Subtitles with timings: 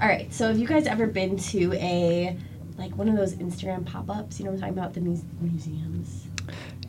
[0.00, 0.32] All right.
[0.32, 2.36] So have you guys ever been to a
[2.76, 4.38] like one of those Instagram pop-ups?
[4.38, 4.94] You know what I'm talking about?
[4.94, 6.26] The muse- museums.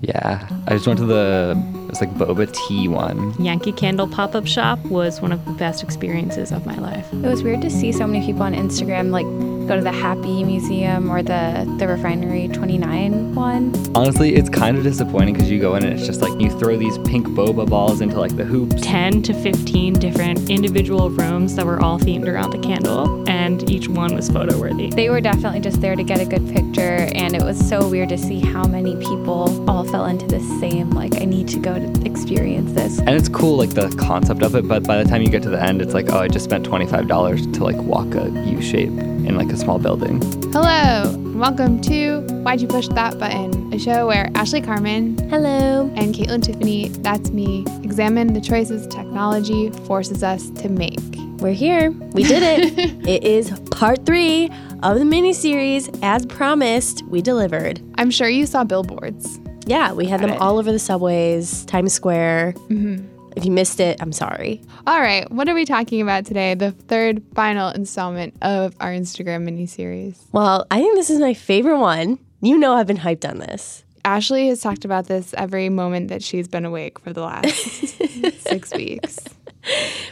[0.02, 3.34] Yeah, I just went to the it was like boba tea one.
[3.44, 7.12] Yankee Candle pop up shop was one of the best experiences of my life.
[7.12, 9.26] It was weird to see so many people on Instagram like
[9.70, 13.72] go to the Happy Museum or the the Refinery 29 one.
[13.96, 16.76] Honestly, it's kind of disappointing because you go in and it's just like you throw
[16.76, 18.82] these pink boba balls into like the hoops.
[18.82, 23.88] 10 to 15 different individual rooms that were all themed around the candle, and each
[23.88, 24.90] one was photo worthy.
[24.90, 28.10] They were definitely just there to get a good picture, and it was so weird
[28.10, 31.76] to see how many people all fell into the same like I need to go
[31.78, 32.98] to experience this.
[32.98, 35.50] And it's cool, like the concept of it, but by the time you get to
[35.50, 38.90] the end, it's like, oh, I just spent $25 to like walk a U shape
[38.90, 40.22] in like a small building.
[40.54, 45.92] Hello, welcome to Why'd You Push That Button, a show where Ashley Carman Hello.
[45.98, 51.00] and Kaitlyn Tiffany, that's me, examine the choices technology forces us to make.
[51.40, 51.92] We're here.
[51.92, 52.78] We did it.
[53.08, 54.50] it is part three
[54.82, 55.90] of the mini series.
[56.02, 57.82] As promised, we delivered.
[57.96, 59.40] I'm sure you saw billboards.
[59.66, 60.42] Yeah, we had them it.
[60.42, 62.54] all over the subways, Times Square.
[62.70, 63.09] Mm-hmm.
[63.36, 64.62] If you missed it, I'm sorry.
[64.88, 66.54] All right, what are we talking about today?
[66.56, 70.26] The third final installment of our Instagram mini series.
[70.32, 72.20] Well, I think this is my favorite one.
[72.42, 73.84] You know, I've been hyped on this.
[74.06, 77.54] Ashley has talked about this every moment that she's been awake for the last
[78.42, 79.20] six weeks.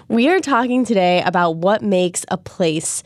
[0.07, 3.03] We are talking today about what makes a place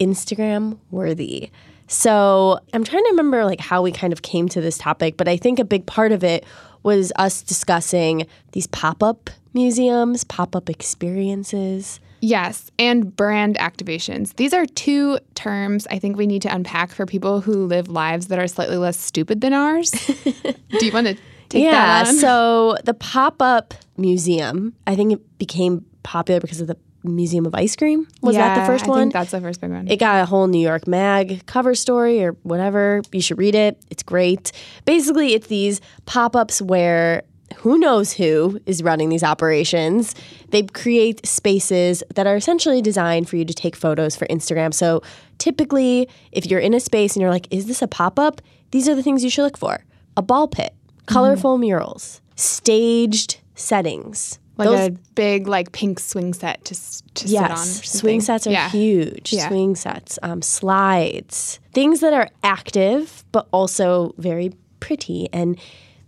[0.00, 1.50] Instagram worthy.
[1.86, 5.28] So I'm trying to remember like how we kind of came to this topic, but
[5.28, 6.44] I think a big part of it
[6.82, 12.00] was us discussing these pop-up museums, pop-up experiences.
[12.20, 14.34] Yes, and brand activations.
[14.36, 18.28] These are two terms I think we need to unpack for people who live lives
[18.28, 19.90] that are slightly less stupid than ours.
[20.78, 21.14] Do you want to
[21.50, 26.76] take yeah, that so the pop-up museum, I think it became popular because of the
[27.06, 28.08] Museum of Ice Cream.
[28.22, 28.98] Was that the Yeah, first I one?
[29.00, 29.88] think that's the first big one.
[29.88, 33.02] It got a whole New York Mag cover story or whatever.
[33.12, 33.78] You should read it.
[33.90, 34.52] It's great.
[34.86, 37.22] Basically, it's these pop ups where
[37.56, 40.14] who knows who is running these operations.
[40.50, 44.72] They create spaces that are essentially designed for you to take photos for Instagram.
[44.72, 45.02] So
[45.38, 48.40] typically, if you're in a space and you're like, is this a pop up?
[48.70, 49.84] These are the things you should look for
[50.16, 50.74] a ball pit,
[51.06, 54.38] colorful murals, staged settings.
[54.56, 57.50] like Those- a big like pink swing set to to sit on.
[57.50, 58.68] Yes, swing sets are yeah.
[58.68, 59.32] huge.
[59.32, 59.48] Yeah.
[59.48, 65.58] Swing sets, um, slides, things that are active but also very pretty and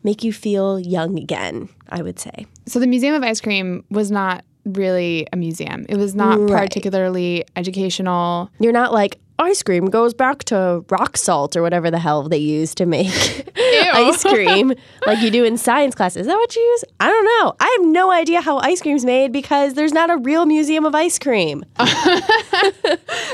[0.07, 1.69] make you feel young again.
[1.89, 2.47] I would say.
[2.67, 5.87] So the Museum of Ice Cream was not really a museum.
[5.89, 6.65] It was not Right.
[6.69, 8.51] particularly educational.
[8.59, 12.39] You're not like ice cream goes back to rock salt or whatever the hell they
[12.39, 13.07] use to make
[13.57, 14.73] ice cream,
[15.07, 16.17] like you do in science class.
[16.17, 16.85] Is that what you use?
[17.01, 17.55] I don't know.
[17.61, 20.95] I have no idea how ice cream's made because there's not a real museum of
[20.95, 21.65] ice cream.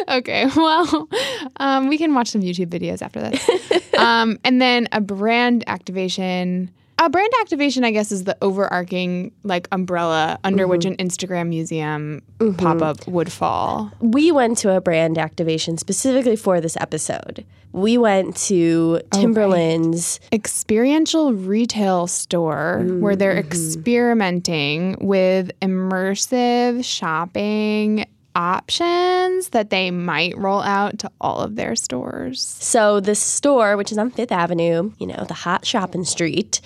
[0.09, 1.09] Okay, well,
[1.57, 3.95] um, we can watch some YouTube videos after this.
[3.99, 6.71] um, and then a brand activation.
[6.99, 11.01] A brand activation, I guess, is the overarching like umbrella under which mm-hmm.
[11.01, 12.57] an Instagram museum mm-hmm.
[12.57, 13.91] pop up would fall.
[14.01, 17.45] we went to a brand activation specifically for this episode.
[17.73, 20.21] We went to oh, Timberland's.
[20.31, 23.47] Experiential retail store where they're mm-hmm.
[23.49, 32.41] experimenting with immersive shopping options that they might roll out to all of their stores.
[32.41, 36.61] So the store, which is on Fifth Avenue, you know, the hot shopping street,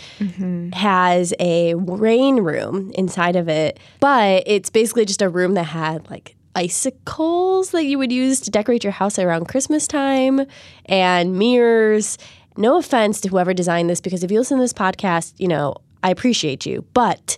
[0.73, 6.09] has a rain room inside of it, but it's basically just a room that had
[6.11, 10.41] like icicles that you would use to decorate your house around Christmas time
[10.87, 12.17] and mirrors.
[12.57, 15.75] No offense to whoever designed this, because if you listen to this podcast, you know,
[16.03, 17.37] I appreciate you, but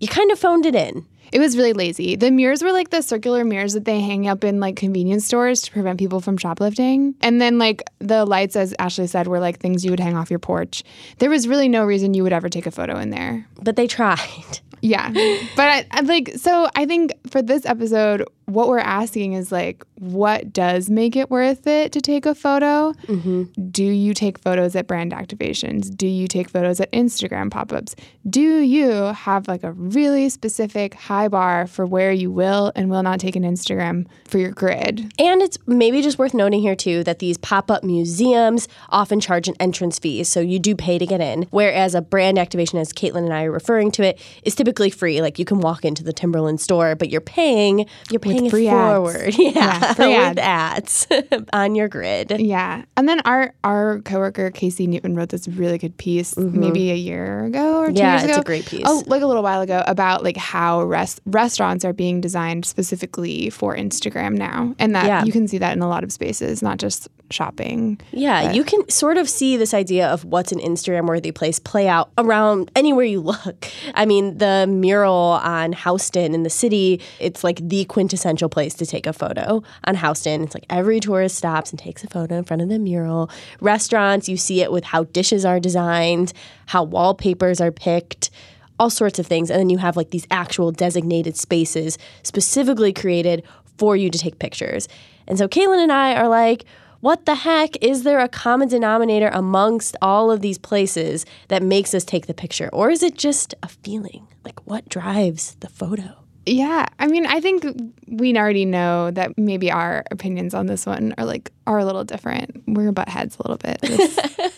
[0.00, 1.06] you kind of phoned it in.
[1.32, 2.14] It was really lazy.
[2.14, 5.62] The mirrors were like the circular mirrors that they hang up in like convenience stores
[5.62, 7.14] to prevent people from shoplifting.
[7.22, 10.30] And then like the lights, as Ashley said, were like things you would hang off
[10.30, 10.84] your porch.
[11.18, 13.46] There was really no reason you would ever take a photo in there.
[13.62, 14.18] But they tried.
[14.84, 15.10] Yeah.
[15.54, 19.84] But I, I like so I think for this episode what we're asking is like
[20.02, 22.92] what does make it worth it to take a photo?
[23.06, 23.44] Mm-hmm.
[23.70, 25.96] Do you take photos at brand activations?
[25.96, 27.94] Do you take photos at Instagram pop-ups?
[28.28, 33.04] Do you have like a really specific high bar for where you will and will
[33.04, 35.12] not take an Instagram for your grid?
[35.20, 39.54] And it's maybe just worth noting here too that these pop-up museums often charge an
[39.60, 41.46] entrance fee, so you do pay to get in.
[41.50, 45.22] Whereas a brand activation, as Kaitlyn and I are referring to it, is typically free.
[45.22, 48.72] Like you can walk into the Timberland store, but you're paying you're paying free it
[48.72, 48.96] ads.
[48.96, 49.34] forward.
[49.38, 51.06] Yeah, Yeah, free with ads
[51.52, 52.32] on your grid.
[52.38, 52.84] Yeah.
[52.96, 56.58] And then our our coworker Casey Newton wrote this really good piece mm-hmm.
[56.58, 58.28] maybe a year ago or two years ago.
[58.28, 58.84] Yeah, it's a great piece.
[58.86, 63.50] Oh, like a little while ago about like how rest, restaurants are being designed specifically
[63.50, 64.74] for Instagram now.
[64.78, 65.24] And that Yeah.
[65.24, 68.00] you can see that in a lot of spaces, not just shopping.
[68.12, 71.88] Yeah, you can sort of see this idea of what's an Instagram worthy place play
[71.88, 73.66] out around anywhere you look.
[73.94, 78.86] I mean, the mural on Houston in the city, it's like the quintessential place to
[78.86, 80.42] take a photo on Houston.
[80.42, 83.30] It's like every tourist stops and takes a photo in front of the mural.
[83.60, 86.32] Restaurants, you see it with how dishes are designed,
[86.66, 88.30] how wallpapers are picked
[88.78, 89.48] all sorts of things.
[89.48, 93.44] And then you have like these actual designated spaces specifically created
[93.78, 94.88] for you to take pictures.
[95.26, 96.64] And so Kaitlyn and I are like,
[97.02, 97.76] what the heck?
[97.82, 102.32] Is there a common denominator amongst all of these places that makes us take the
[102.32, 102.70] picture?
[102.72, 104.28] Or is it just a feeling?
[104.44, 106.14] Like what drives the photo?
[106.46, 106.86] Yeah.
[107.00, 107.64] I mean, I think
[108.06, 112.04] we already know that maybe our opinions on this one are like are a little
[112.04, 112.62] different.
[112.66, 113.80] We're butt heads a little bit.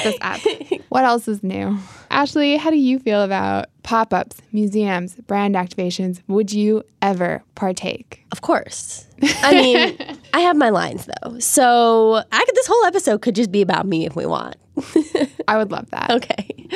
[0.00, 0.40] This, this app.
[0.88, 1.78] What else is new?
[2.10, 6.20] Ashley, how do you feel about pop-ups, museums, brand activations?
[6.26, 8.24] Would you ever partake?
[8.32, 9.06] Of course.
[9.22, 11.38] I mean, I have my lines though.
[11.38, 14.56] So I could, this whole episode could just be about me if we want.
[15.46, 16.10] I would love that.
[16.10, 16.68] Okay.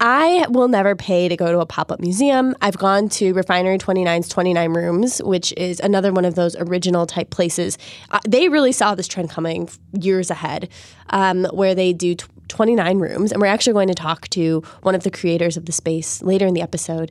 [0.00, 2.54] I will never pay to go to a pop up museum.
[2.60, 7.30] I've gone to Refinery 29's 29 Rooms, which is another one of those original type
[7.30, 7.78] places.
[8.10, 10.68] Uh, they really saw this trend coming years ahead,
[11.10, 13.32] um, where they do t- 29 rooms.
[13.32, 16.46] And we're actually going to talk to one of the creators of the space later
[16.46, 17.10] in the episode.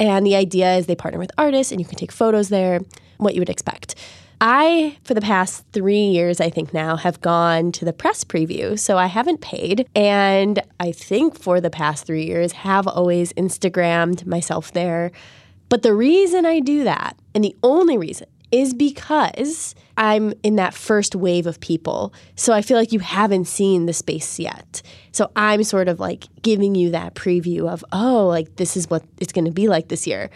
[0.00, 2.80] And the idea is they partner with artists and you can take photos there,
[3.18, 3.94] what you would expect.
[4.40, 8.78] I, for the past three years, I think now, have gone to the press preview.
[8.78, 9.88] So I haven't paid.
[9.96, 15.10] And I think for the past three years, have always Instagrammed myself there.
[15.68, 20.74] But the reason I do that, and the only reason, is because I'm in that
[20.74, 22.12] first wave of people.
[22.34, 24.82] So I feel like you haven't seen the space yet.
[25.12, 29.02] So I'm sort of like giving you that preview of, oh, like this is what
[29.18, 30.30] it's going to be like this year.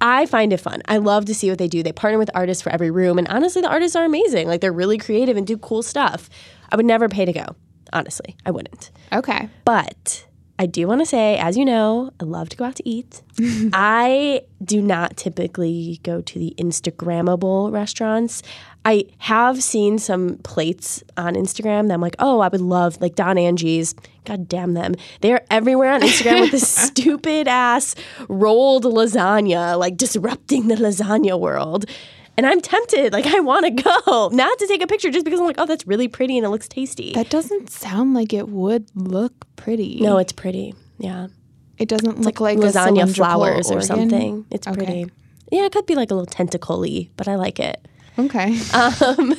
[0.00, 0.82] I find it fun.
[0.86, 1.82] I love to see what they do.
[1.82, 3.18] They partner with artists for every room.
[3.18, 4.46] And honestly, the artists are amazing.
[4.46, 6.28] Like they're really creative and do cool stuff.
[6.70, 7.56] I would never pay to go.
[7.92, 8.90] Honestly, I wouldn't.
[9.12, 9.48] Okay.
[9.64, 10.26] But
[10.58, 13.22] I do want to say, as you know, I love to go out to eat.
[13.72, 18.42] I do not typically go to the Instagrammable restaurants.
[18.84, 23.16] I have seen some plates on Instagram that I'm like, oh, I would love, like
[23.16, 23.94] Don Angie's.
[24.24, 24.94] God damn them.
[25.20, 27.94] They're everywhere on Instagram with this stupid ass
[28.28, 31.86] rolled lasagna, like disrupting the lasagna world.
[32.36, 33.12] And I'm tempted.
[33.12, 35.66] Like, I want to go, not to take a picture, just because I'm like, oh,
[35.66, 37.12] that's really pretty and it looks tasty.
[37.14, 40.00] That doesn't sound like it would look pretty.
[40.00, 40.74] no, it's pretty.
[40.98, 41.28] Yeah.
[41.78, 44.46] it doesn't look like, a lasagna flowers or something.
[44.50, 44.76] It's Okay.
[44.76, 45.10] pretty.
[45.50, 47.86] Yeah, it could be like a little tentacle-y, but I like it.
[48.18, 48.58] Okay.
[48.74, 49.34] Um,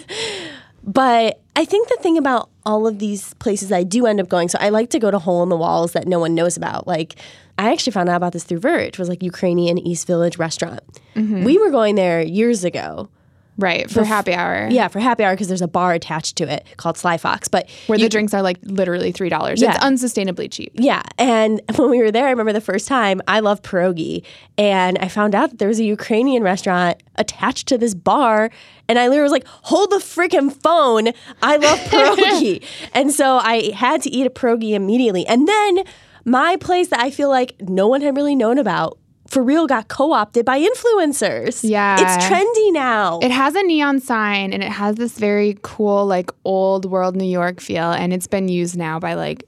[0.83, 4.47] but I think the thing about all of these places I do end up going,
[4.47, 6.87] so I like to go to hole in the walls that no one knows about.
[6.87, 7.15] Like
[7.57, 10.81] I actually found out about this through Verge, was like Ukrainian East Village restaurant.
[11.15, 11.43] Mm-hmm.
[11.43, 13.09] We were going there years ago.
[13.57, 13.89] right.
[13.89, 14.67] For happy hour.
[14.69, 17.47] Yeah, for happy hour because there's a bar attached to it called Sly Fox.
[17.47, 19.31] But Where you- the drinks are like literally $3.
[19.59, 19.71] Yeah.
[19.73, 20.71] It's unsustainably cheap.
[20.75, 21.01] Yeah.
[21.17, 24.23] And when we were there, I remember the first time I love pierogi.
[24.59, 28.51] And I found out that there was a Ukrainian restaurant attached to this bar.
[28.87, 31.05] And I literally was like, hold the freaking phone.
[31.41, 32.63] I love pierogi.
[32.93, 35.25] and so I had to eat a pierogi immediately.
[35.25, 35.83] And then
[36.27, 39.87] my place that I feel like no one had really known about for real got
[39.87, 41.67] co-opted by influencers.
[41.67, 41.97] Yeah.
[41.99, 43.19] It's trendy now.
[43.19, 47.25] It has a neon sign and it has this very cool, like old world New
[47.25, 47.91] York feel.
[47.91, 49.43] And it's been used now by like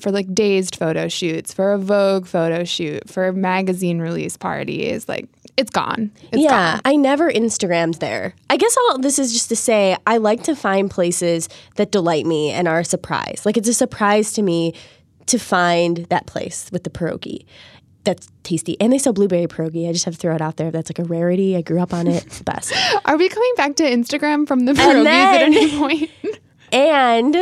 [0.00, 5.08] for like dazed photo shoots, for a Vogue photo shoot, for magazine release parties.
[5.08, 6.12] Like it's gone.
[6.32, 6.80] It's yeah, gone.
[6.84, 8.34] I never Instagrammed there.
[8.50, 12.26] I guess all this is just to say I like to find places that delight
[12.26, 13.42] me and are a surprise.
[13.44, 14.74] Like it's a surprise to me
[15.28, 17.44] to find that place with the pierogi.
[18.04, 18.80] That's tasty.
[18.80, 19.88] And they sell blueberry pierogi.
[19.88, 20.70] I just have to throw it out there.
[20.70, 21.56] That's like a rarity.
[21.56, 22.24] I grew up on it.
[22.26, 22.72] It's the best.
[23.04, 26.10] Are we coming back to Instagram from the pierogies at any point?
[26.70, 27.34] And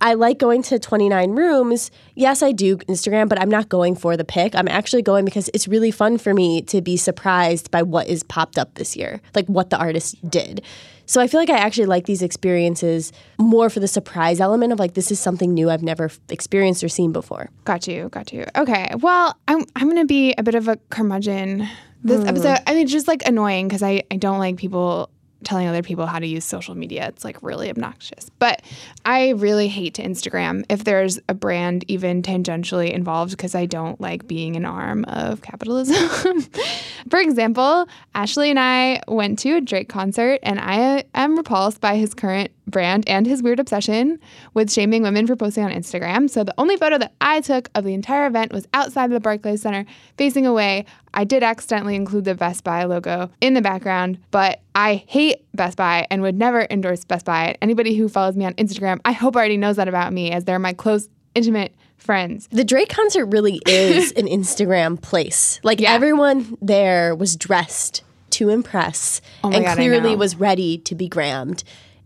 [0.00, 1.92] I like going to 29 rooms.
[2.16, 4.56] Yes, I do Instagram, but I'm not going for the pick.
[4.56, 8.24] I'm actually going because it's really fun for me to be surprised by what is
[8.24, 10.62] popped up this year, like what the artist did.
[11.12, 14.78] So I feel like I actually like these experiences more for the surprise element of
[14.78, 17.50] like this is something new I've never experienced or seen before.
[17.66, 18.46] Got you, got you.
[18.56, 18.88] Okay.
[18.98, 21.68] Well, I'm I'm gonna be a bit of a curmudgeon
[22.02, 22.28] this mm.
[22.28, 22.60] episode.
[22.66, 25.10] I mean, it's just like annoying because I, I don't like people
[25.44, 27.08] telling other people how to use social media.
[27.08, 28.30] It's like really obnoxious.
[28.38, 28.62] But
[29.04, 34.00] I really hate to Instagram if there's a brand even tangentially involved because I don't
[34.00, 36.40] like being an arm of capitalism.
[37.10, 41.96] For example, Ashley and I went to a Drake concert and I am repulsed by
[41.96, 44.18] his current brand and his weird obsession
[44.54, 46.30] with shaming women for posting on Instagram.
[46.30, 49.20] So the only photo that I took of the entire event was outside of the
[49.20, 49.84] Barclays Center
[50.16, 50.84] facing away.
[51.14, 55.76] I did accidentally include the Best Buy logo in the background, but I hate Best
[55.76, 57.56] Buy and would never endorse Best Buy.
[57.60, 60.58] Anybody who follows me on Instagram, I hope already knows that about me as they're
[60.58, 62.48] my close, intimate friends.
[62.50, 65.60] The Drake concert really is an Instagram place.
[65.62, 65.92] Like Yeah.
[65.92, 71.62] everyone there was dressed to impress Oh and God, clearly was ready to be grammed.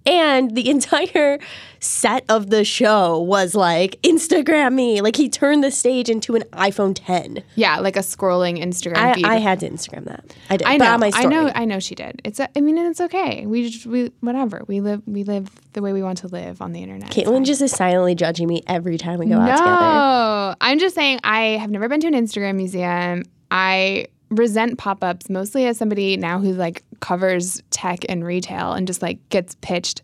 [0.06, 1.38] And the entire
[1.80, 5.00] set of the show was like Instagram me.
[5.00, 7.42] Like he turned the stage into an iPhone 10.
[7.54, 9.24] Yeah, like a scrolling Instagram I, feed.
[9.26, 10.34] I had to Instagram that.
[10.50, 10.66] I did.
[10.66, 12.20] I know, I know, I know she did.
[12.24, 13.46] It's, a, I mean, it's okay.
[13.46, 14.62] We just, we, whatever.
[14.66, 17.10] We live, we live the way we want to live on the internet.
[17.10, 19.70] Kaitlyn just is silently judging me every time we go out together.
[19.70, 23.24] No, I'm just saying I have never been to an Instagram museum.
[23.50, 29.02] I resent pop-ups mostly as somebody now who like covers tech and retail and just
[29.02, 30.02] like gets pitched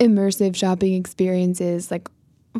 [0.00, 2.08] immersive shopping experiences like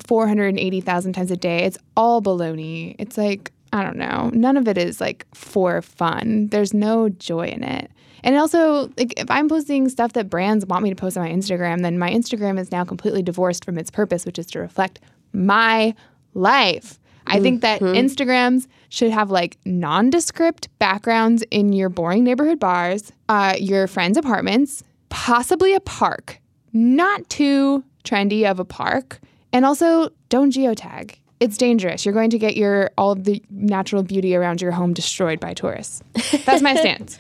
[0.07, 1.65] 480,000 times a day.
[1.65, 2.95] It's all baloney.
[2.99, 4.31] It's like I don't know.
[4.33, 6.47] None of it is like for fun.
[6.49, 7.91] There's no joy in it.
[8.23, 11.31] And also, like if I'm posting stuff that brands want me to post on my
[11.31, 15.01] Instagram, then my Instagram is now completely divorced from its purpose, which is to reflect
[15.33, 15.95] my
[16.35, 16.99] life.
[17.27, 23.55] I think that Instagrams should have like nondescript backgrounds in your boring neighborhood bars, uh,
[23.59, 26.41] your friends' apartments, possibly a park,
[26.73, 29.21] not too trendy of a park,
[29.53, 31.17] and also don't geotag.
[31.39, 32.07] It's dangerous.
[32.07, 35.53] You're going to get your all of the natural beauty around your home destroyed by
[35.53, 36.03] tourists.
[36.47, 37.19] That's my stance.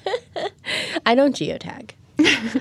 [1.04, 1.90] I don't geotag.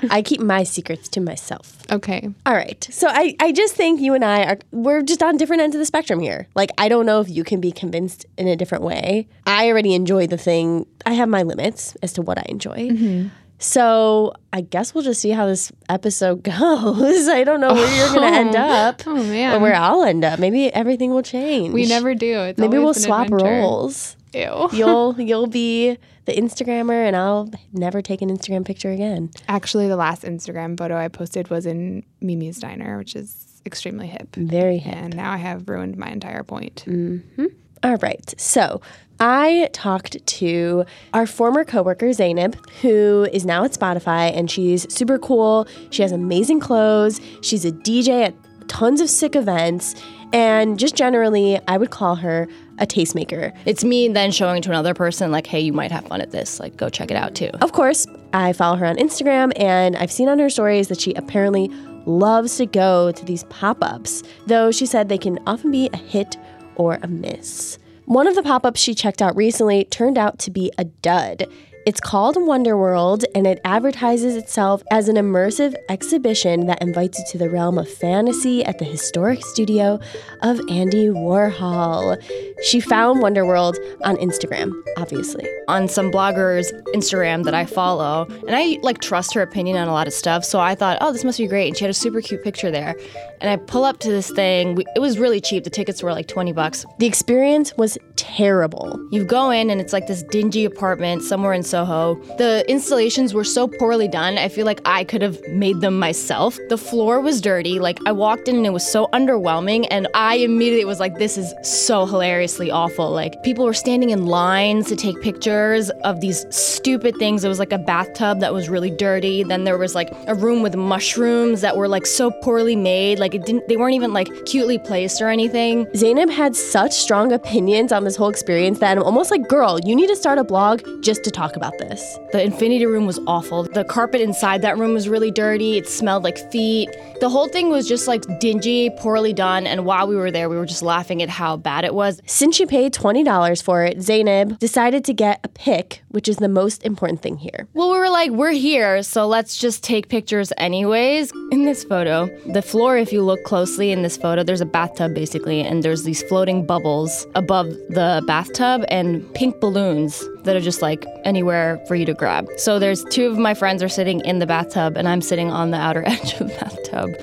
[0.10, 1.78] I keep my secrets to myself.
[1.92, 2.30] Okay.
[2.46, 2.88] All right.
[2.92, 5.80] So I, I just think you and I are we're just on different ends of
[5.80, 6.48] the spectrum here.
[6.56, 9.28] Like I don't know if you can be convinced in a different way.
[9.46, 10.86] I already enjoy the thing.
[11.06, 12.90] I have my limits as to what I enjoy.
[12.90, 13.28] Mm-hmm.
[13.58, 17.28] So I guess we'll just see how this episode goes.
[17.28, 19.02] I don't know where you're gonna end oh, up.
[19.08, 19.56] Oh man.
[19.56, 20.40] Or where I'll end up.
[20.40, 21.74] Maybe everything will change.
[21.74, 22.42] we never do.
[22.42, 23.46] It's Maybe we'll swap adventure.
[23.46, 24.18] roles.
[24.34, 24.70] Ew.
[24.74, 29.30] You'll you'll be the Instagrammer and I'll never take an Instagram picture again.
[29.48, 34.36] Actually, the last Instagram photo I posted was in Mimi's Diner, which is extremely hip.
[34.36, 34.96] Very hip.
[34.96, 36.84] And now I have ruined my entire point.
[36.88, 37.46] Mm-hmm.
[37.84, 38.34] All right.
[38.38, 38.82] So
[39.20, 45.20] I talked to our former coworker, Zainab, who is now at Spotify and she's super
[45.20, 45.68] cool.
[45.92, 47.22] She has amazing clothes.
[47.42, 48.36] She's a DJ at
[48.68, 49.96] tons of sick events.
[50.34, 52.48] And just generally, I would call her
[52.80, 53.56] a tastemaker.
[53.66, 56.60] It's me then showing to another person, like, hey, you might have fun at this.
[56.60, 57.50] Like, go check it out too.
[57.62, 61.14] Of course, I follow her on Instagram and I've seen on her stories that she
[61.14, 61.70] apparently
[62.06, 65.98] loves to go to these pop ups, though she said they can often be a
[65.98, 66.38] hit
[66.76, 67.80] or a miss.
[68.06, 71.48] One of the pop ups she checked out recently turned out to be a dud.
[71.86, 77.26] It's called Wonder World and it advertises itself as an immersive exhibition that invites you
[77.34, 80.00] to the realm of fantasy at the historic studio
[80.42, 82.20] of Andy Warhol.
[82.64, 85.48] She found Wonder World on Instagram, obviously.
[85.68, 89.92] On some bloggers' Instagram that I follow, and I like trust her opinion on a
[89.92, 90.44] lot of stuff.
[90.44, 91.68] So I thought, oh, this must be great.
[91.68, 92.96] And she had a super cute picture there.
[93.42, 94.76] And I pull up to this thing.
[94.76, 95.64] We, it was really cheap.
[95.64, 96.86] The tickets were like 20 bucks.
[97.00, 99.00] The experience was terrible.
[99.12, 102.16] You go in and it's like this dingy apartment somewhere in Soho.
[102.38, 104.38] The installations were so poorly done.
[104.38, 106.58] I feel like I could have made them myself.
[106.70, 107.80] The floor was dirty.
[107.80, 111.38] Like I walked in and it was so underwhelming and I immediately was like this
[111.38, 113.12] is so hilariously awful.
[113.12, 117.44] Like people were standing in lines to take pictures of these stupid things.
[117.44, 119.44] It was like a bathtub that was really dirty.
[119.44, 123.20] Then there was like a room with mushrooms that were like so poorly made.
[123.20, 125.88] Like it didn't they weren't even like cutely placed or anything.
[125.96, 129.96] Zainab had such strong opinions on this whole experience that I'm almost like, girl, you
[129.96, 132.20] need to start a blog just to talk about about this?
[132.32, 133.64] The infinity room was awful.
[133.64, 135.78] The carpet inside that room was really dirty.
[135.78, 136.90] It smelled like feet.
[137.20, 139.66] The whole thing was just like dingy, poorly done.
[139.66, 142.22] And while we were there, we were just laughing at how bad it was.
[142.26, 146.50] Since she paid $20 for it, Zainab decided to get a pic, which is the
[146.50, 147.68] most important thing here.
[147.74, 151.32] Well, we were like, we're here, so let's just take pictures anyways.
[151.52, 155.14] In this photo, the floor, if you look closely in this photo, there's a bathtub
[155.14, 160.82] basically, and there's these floating bubbles above the bathtub and pink balloons that are just
[160.82, 162.48] like anywhere for you to grab.
[162.58, 165.72] So there's two of my friends are sitting in the bathtub, and I'm sitting on
[165.72, 167.16] the outer edge of the bathtub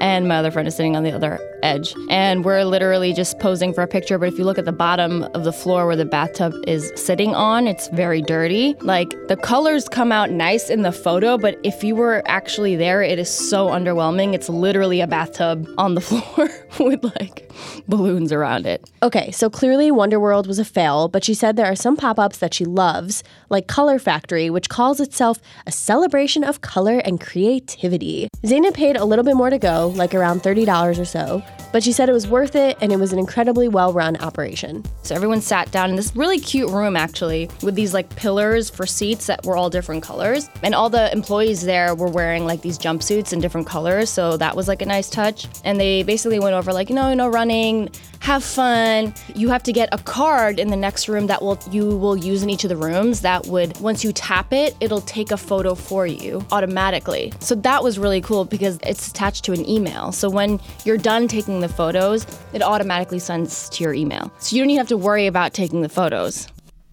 [0.00, 1.94] and my other friend is sitting on the other edge.
[2.10, 4.18] And we're literally just posing for a picture.
[4.18, 7.34] But if you look at the bottom of the floor where the bathtub is sitting
[7.34, 8.74] on, it's very dirty.
[8.80, 13.02] Like the colors come out nice in the photo, but if you were actually there,
[13.02, 14.34] it is so underwhelming.
[14.34, 17.47] It's literally a bathtub on the floor with like
[17.86, 18.88] balloons around it.
[19.02, 22.38] Okay, so clearly Wonderworld was a fail, but she said there are some pop ups
[22.38, 28.28] that she loves, like Color Factory, which calls itself a celebration of color and creativity.
[28.46, 31.92] Zainab paid a little bit more to go, like around $30 or so, but she
[31.92, 34.84] said it was worth it and it was an incredibly well run operation.
[35.02, 38.86] So everyone sat down in this really cute room actually with these like pillars for
[38.86, 40.48] seats that were all different colors.
[40.62, 44.56] And all the employees there were wearing like these jumpsuits in different colors, so that
[44.56, 45.46] was like a nice touch.
[45.64, 47.88] And they basically went over like, you know, you know, running,
[48.20, 49.14] have fun.
[49.34, 52.42] You have to get a card in the next room that will you will use
[52.42, 55.74] in each of the rooms that would once you tap it, it'll take a photo
[55.74, 57.32] for you automatically.
[57.40, 60.12] So that was really cool because it's attached to an email.
[60.12, 64.30] So when you're done taking the photos, it automatically sends to your email.
[64.40, 66.48] So you don't even have to worry about taking the photos.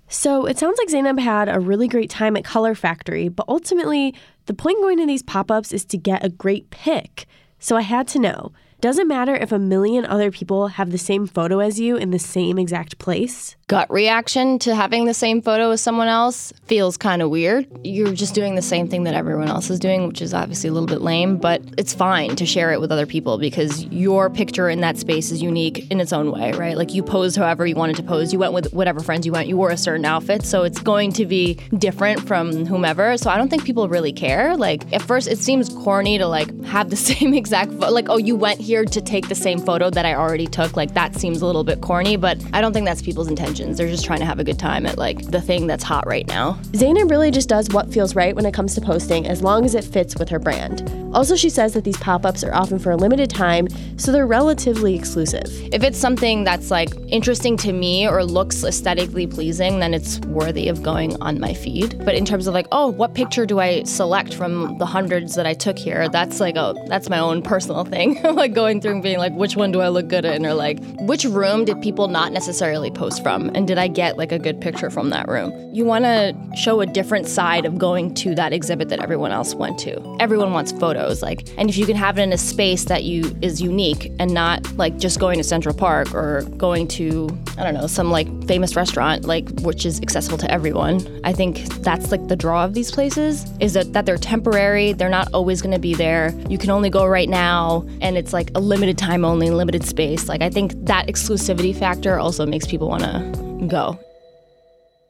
[0.07, 4.13] So it sounds like Zainab had a really great time at Color Factory, but ultimately,
[4.45, 7.25] the point going to these pop ups is to get a great pic.
[7.59, 8.53] So I had to know
[8.85, 12.19] doesn't matter if a million other people have the same photo as you in the
[12.19, 13.55] same exact place.
[13.67, 17.65] Gut reaction to having the same photo as someone else feels kind of weird.
[17.83, 20.71] You're just doing the same thing that everyone else is doing, which is obviously a
[20.71, 24.69] little bit lame, but it's fine to share it with other people because your picture
[24.69, 26.77] in that space is unique in its own way, right?
[26.77, 28.31] Like you posed however you wanted to pose.
[28.31, 29.47] You went with whatever friends you went.
[29.47, 33.17] You wore a certain outfit, so it's going to be different from whomever.
[33.17, 34.55] So I don't think people really care.
[34.55, 37.89] Like at first it seems corny to like have the same exact photo.
[37.89, 40.75] Like, oh, you went here to take the same photo that I already took.
[40.75, 43.77] Like that seems a little bit corny, but I don't think that's people's intentions.
[43.77, 46.27] They're just trying to have a good time at like the thing that's hot right
[46.27, 46.59] now.
[46.75, 49.75] Zainab really just does what feels right when it comes to posting as long as
[49.75, 50.91] it fits with her brand.
[51.15, 54.27] Also, she says that these pop ups are often for a limited time, so they're
[54.27, 55.45] relatively exclusive.
[55.73, 60.67] If it's something that's like interesting to me or looks aesthetically pleasing, then it's worthy
[60.67, 62.03] of going on my feed.
[62.03, 65.45] But in terms of like, oh, what picture do I select from the hundreds that
[65.45, 66.09] I took here?
[66.09, 68.21] That's like a that's my own personal thing.
[68.35, 70.45] like going through and being like, which one do I look good in?
[70.45, 73.51] Or like, which room did people not necessarily post from?
[73.53, 75.51] And did I get like a good picture from that room?
[75.73, 79.53] You want to show a different side of going to that exhibit that everyone else
[79.53, 80.17] went to.
[80.19, 83.35] Everyone wants photos, like, and if you can have it in a space that you
[83.41, 87.27] is unique and not like just going to Central Park or going to
[87.57, 91.21] I don't know some like famous restaurant, like which is accessible to everyone.
[91.23, 94.93] I think that's like the draw of these places is that that they're temporary.
[94.93, 96.33] They're not always going to be there.
[96.49, 100.27] You can only go right now, and it's like a limited time only, limited space.
[100.27, 103.99] Like I think that exclusivity factor also makes people want to go.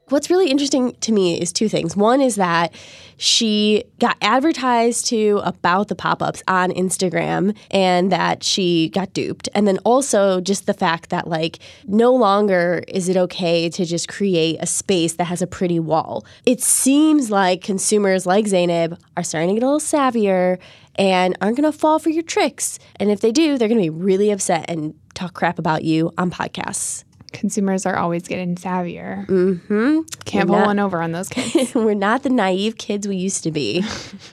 [0.10, 1.98] What's really interesting to me is two things.
[1.98, 2.76] One is that
[3.17, 9.50] she got advertised to about the pop ups on Instagram and that she got duped.
[9.56, 14.08] And then also just the fact that, like, no longer is it okay to just
[14.08, 16.24] create a space that has a pretty wall.
[16.45, 20.60] It seems like consumers like Zainab are starting to get a little savvier
[20.97, 22.79] and aren't going to fall for your tricks.
[22.97, 26.12] And if they do, they're going to be really upset and talk crap about you
[26.17, 27.05] on podcasts
[27.36, 29.25] consumers are always getting savvier.
[29.27, 30.01] Mm-hmm.
[30.25, 31.75] Can't pull one over on those kids.
[31.75, 33.84] We're not the naive kids we used to be.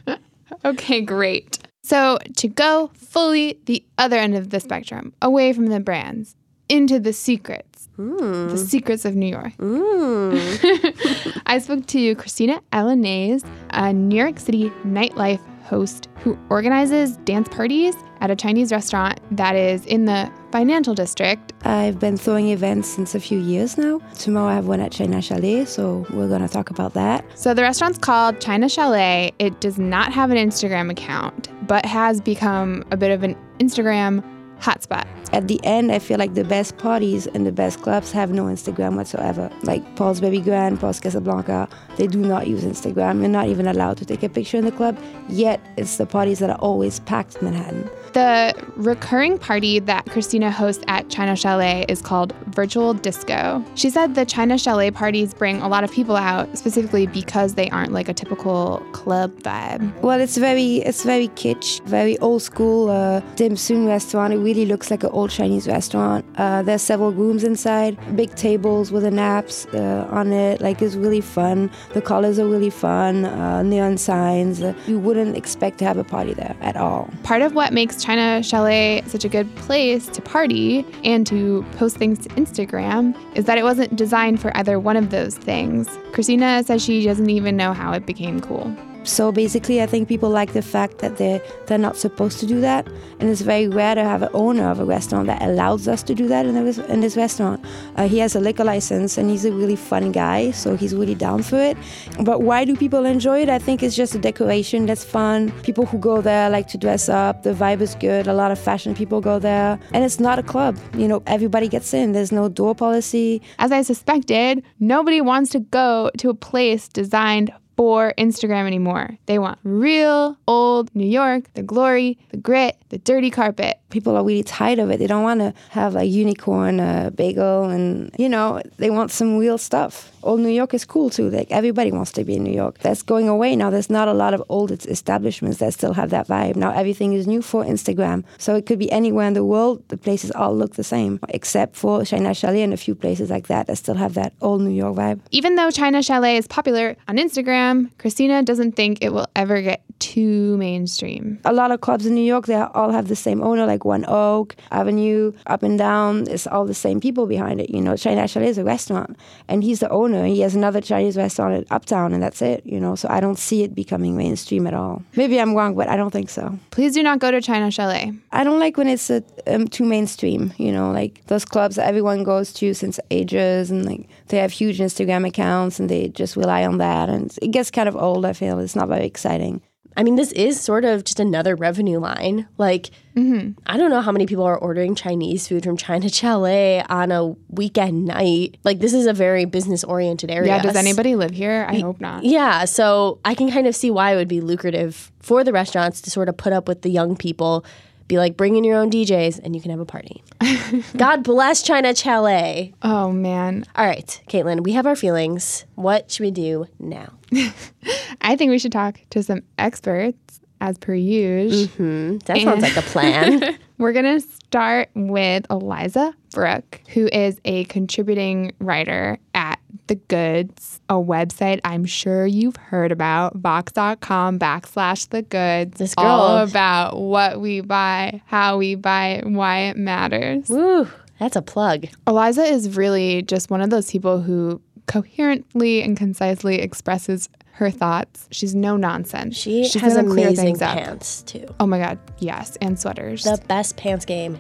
[0.65, 1.59] okay, great.
[1.83, 6.37] So to go fully the other end of the spectrum, away from the brands,
[6.69, 8.51] into the secrets, mm.
[8.51, 9.53] the secrets of New York.
[9.59, 11.43] Mm.
[11.47, 15.41] I spoke to Christina Alanaze, a New York City nightlife
[15.73, 21.55] host who organizes dance parties at a Chinese restaurant that is in the financial district.
[21.65, 24.01] I've been throwing events since a few years now.
[24.19, 27.25] Tomorrow I have one at China Chalet, so we're going to talk about that.
[27.35, 29.33] So the restaurant's called China Chalet.
[29.39, 34.23] It does not have an Instagram account, but has become a bit of an Instagram
[34.63, 35.07] hotspot.
[35.33, 38.45] at the end, I feel like the best parties and the best clubs have no
[38.45, 39.51] Instagram whatsoever.
[39.63, 43.21] Like Paul's Baby Grand, Paul's Casablanca, they do not use Instagram.
[43.21, 44.97] You're not even allowed to take a picture in the club,
[45.29, 47.91] yet it's the parties that are always packed in Manhattan.
[48.13, 53.65] The recurring party that Christina hosts at China Chalet is called Virtual Disco.
[53.75, 57.71] She said the China Chalet parties bring a lot of people out specifically because they
[57.71, 59.99] aren't like a typical club vibe.
[60.03, 64.35] Well, it's very it's very kitsch, very old school uh, dim sum restaurant.
[64.35, 66.27] It really looks like an old Chinese restaurant.
[66.37, 70.61] Uh, there's several rooms inside, big tables with the naps uh, on it.
[70.61, 71.71] Like it's really fun.
[71.95, 73.25] The colors are really fun.
[73.25, 74.61] Uh, neon signs.
[74.87, 77.09] you wouldn't expect to have a party there at all.
[77.23, 81.97] Part of what makes China Chalet such a good place to party and to post
[81.97, 85.89] things to Instagram is that it wasn't designed for either one of those things.
[86.13, 88.77] Christina says she doesn't even know how it became cool.
[89.05, 92.61] So basically, I think people like the fact that they're, they're not supposed to do
[92.61, 92.87] that.
[93.19, 96.15] And it's very rare to have an owner of a restaurant that allows us to
[96.15, 97.65] do that in, the, in this restaurant.
[97.97, 101.15] Uh, he has a liquor license and he's a really fun guy, so he's really
[101.15, 101.77] down for it.
[102.21, 103.49] But why do people enjoy it?
[103.49, 105.51] I think it's just a decoration that's fun.
[105.63, 108.27] People who go there like to dress up, the vibe is good.
[108.27, 109.79] A lot of fashion people go there.
[109.93, 110.79] And it's not a club.
[110.97, 113.43] You know, everybody gets in, there's no door policy.
[113.59, 119.19] As I suspected, nobody wants to go to a place designed for Instagram anymore.
[119.27, 123.81] They want real, old New York, the glory, the grit, the dirty carpet.
[123.91, 124.99] People are really tired of it.
[124.99, 129.39] They don't want to have a unicorn a bagel and, you know, they want some
[129.39, 130.12] real stuff.
[130.23, 131.31] Old New York is cool too.
[131.31, 132.79] Like everybody wants to be in New York.
[132.79, 133.71] That's going away now.
[133.71, 136.57] There's not a lot of old establishments that still have that vibe.
[136.57, 138.25] Now everything is new for Instagram.
[138.39, 139.83] So it could be anywhere in the world.
[139.89, 143.49] The places all look the same, except for China Chalet and a few places like
[143.49, 145.21] that that still have that old New York vibe.
[145.31, 149.83] Even though China Chalet is popular on Instagram, Christina doesn't think it will ever get
[149.99, 151.39] too mainstream.
[151.45, 154.05] A lot of clubs in New York, they all have the same owner, like One
[154.09, 156.27] Oak Avenue, up and down.
[156.29, 157.71] It's all the same people behind it.
[157.71, 159.17] You know, China Chalet is a restaurant,
[159.49, 160.12] and he's the owner.
[160.25, 162.65] He has another Chinese restaurant at Uptown, and that's it.
[162.65, 165.03] You know, so I don't see it becoming mainstream at all.
[165.17, 166.59] Maybe I'm wrong, but I don't think so.
[166.71, 168.13] Please do not go to China Chalet.
[168.33, 170.53] I don't like when it's a, um, too mainstream.
[170.59, 174.53] You know, like those clubs that everyone goes to since ages, and like they have
[174.53, 178.25] huge Instagram accounts, and they just rely on that, and it gets kind of old.
[178.25, 179.63] I feel it's not very exciting.
[179.97, 182.49] I mean, this is sort of just another revenue line.
[182.59, 183.61] Like, mm-hmm.
[183.67, 187.35] I don't know how many people are ordering Chinese food from China Chalet on a
[187.49, 188.57] weekend night.
[188.65, 190.57] Like, this is a very business oriented area.
[190.57, 191.67] Yeah, does anybody live here?
[191.69, 192.25] I hope not.
[192.25, 196.01] Yeah, so I can kind of see why it would be lucrative for the restaurants
[196.03, 197.65] to sort of put up with the young people.
[198.13, 200.23] Be like, bring in your own DJs and you can have a party.
[200.99, 202.75] God bless China Chalet.
[202.83, 203.65] Oh, man.
[203.75, 205.65] All right, Kaitlyn, we have our feelings.
[205.77, 207.11] What should we do now?
[208.21, 211.69] I think we should talk to some experts as per usual.
[211.69, 212.19] Mm-hmm.
[212.27, 213.59] That sounds like a plan.
[213.79, 219.59] We're going to start with Eliza Brooke, who is a contributing writer at
[219.93, 225.79] The Goods, a website I'm sure you've heard about, vox.com backslash The Goods.
[225.79, 226.07] This girl.
[226.07, 230.49] All about what we buy, how we buy it, why it matters.
[230.49, 231.89] Woo, that's a plug.
[232.07, 238.29] Eliza is really just one of those people who coherently and concisely expresses her thoughts.
[238.31, 239.37] She's no nonsense.
[239.37, 240.79] She She's has amazing things up.
[240.79, 241.55] pants too.
[241.61, 243.25] Oh my god, yes, and sweaters.
[243.25, 244.39] The best pants game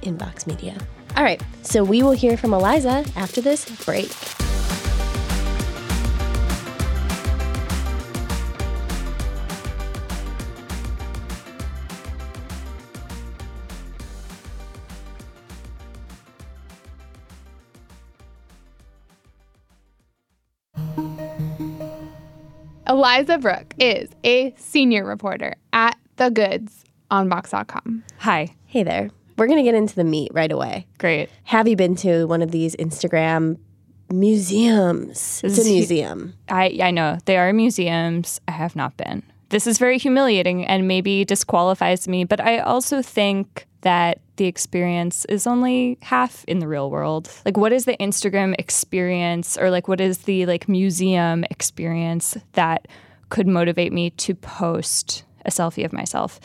[0.00, 0.78] in Vox Media.
[1.14, 4.10] All right, so we will hear from Eliza after this break.
[22.86, 28.04] Eliza Brooke is a senior reporter at The Goods on Vox.com.
[28.18, 28.54] Hi.
[28.66, 29.10] Hey there.
[29.38, 30.86] We're going to get into the meat right away.
[30.98, 31.30] Great.
[31.44, 33.58] Have you been to one of these Instagram
[34.10, 35.40] museums?
[35.42, 36.34] It's a museum.
[36.48, 38.40] I I know they are museums.
[38.46, 39.22] I have not been.
[39.48, 45.24] This is very humiliating and maybe disqualifies me, but I also think that the experience
[45.26, 47.30] is only half in the real world.
[47.44, 52.88] Like what is the Instagram experience or like what is the like museum experience that
[53.28, 56.40] could motivate me to post a selfie of myself?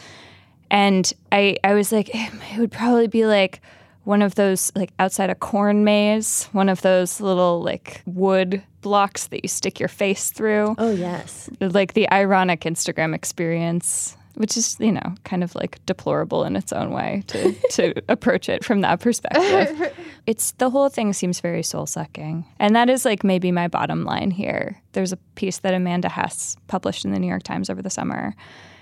[0.70, 3.62] And I I was like it would probably be like
[4.04, 9.28] one of those like outside a corn maze, one of those little like wood blocks
[9.28, 10.76] that you stick your face through.
[10.78, 11.50] Oh, yes.
[11.60, 16.72] Like the ironic Instagram experience, which is, you know, kind of like deplorable in its
[16.72, 19.94] own way to, to approach it from that perspective.
[20.26, 22.46] it's the whole thing seems very soul sucking.
[22.58, 24.82] And that is like maybe my bottom line here.
[24.94, 28.34] There's a piece that Amanda Hess published in the New York Times over the summer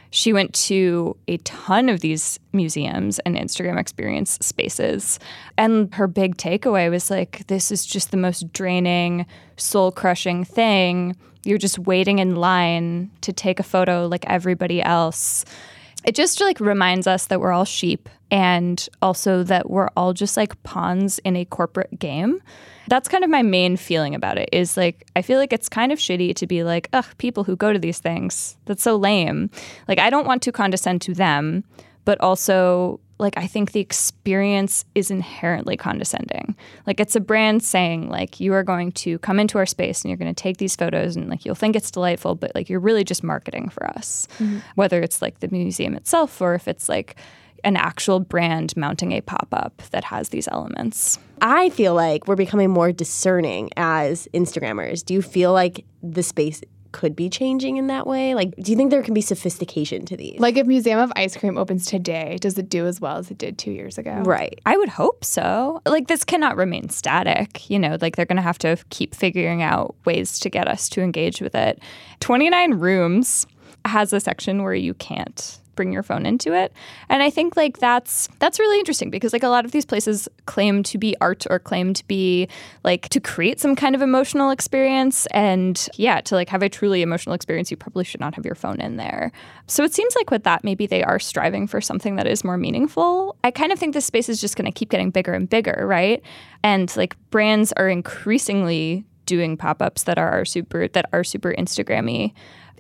[0.10, 5.20] She went to a ton of these museums and Instagram experience spaces.
[5.58, 9.26] And her big takeaway was like, this is just the most draining,
[9.58, 11.16] soul crushing thing.
[11.44, 15.46] You're just waiting in line to take a photo like everybody else.
[16.04, 20.38] It just like reminds us that we're all sheep and also that we're all just
[20.38, 22.42] like pawns in a corporate game.
[22.88, 25.92] That's kind of my main feeling about it is like I feel like it's kind
[25.92, 29.50] of shitty to be like, ugh, people who go to these things, that's so lame.
[29.88, 31.64] Like I don't want to condescend to them,
[32.06, 36.56] but also like I think the experience is inherently condescending.
[36.86, 40.10] Like it's a brand saying like you are going to come into our space and
[40.10, 42.80] you're going to take these photos and like you'll think it's delightful, but like you're
[42.80, 44.28] really just marketing for us.
[44.40, 44.60] Mm-hmm.
[44.76, 47.16] Whether it's like the museum itself or if it's like
[47.64, 51.20] an actual brand mounting a pop-up that has these elements.
[51.42, 55.06] I feel like we're becoming more discerning as Instagrammers.
[55.06, 58.34] Do you feel like the space could be changing in that way?
[58.34, 60.40] Like, do you think there can be sophistication to these?
[60.40, 63.38] Like if Museum of Ice Cream opens today, does it do as well as it
[63.38, 64.24] did two years ago?
[64.26, 64.60] right.
[64.66, 65.82] I would hope so.
[65.86, 69.62] Like this cannot remain static, you know, like they're going to have to keep figuring
[69.62, 71.80] out ways to get us to engage with it.
[72.20, 73.46] 29 rooms
[73.86, 76.74] has a section where you can't bring your phone into it.
[77.08, 80.28] And I think like that's that's really interesting because like a lot of these places
[80.46, 82.50] claim to be art or claim to be
[82.84, 87.02] like to create some kind of emotional experience and yeah, to like have a truly
[87.02, 89.32] emotional experience you probably should not have your phone in there.
[89.68, 92.58] So it seems like with that maybe they are striving for something that is more
[92.58, 93.38] meaningful.
[93.46, 95.86] I kind of think this space is just going to keep getting bigger and bigger,
[95.88, 96.22] right?
[96.64, 102.34] And like brands are increasingly doing pop-ups that are super that are super Instagrammy.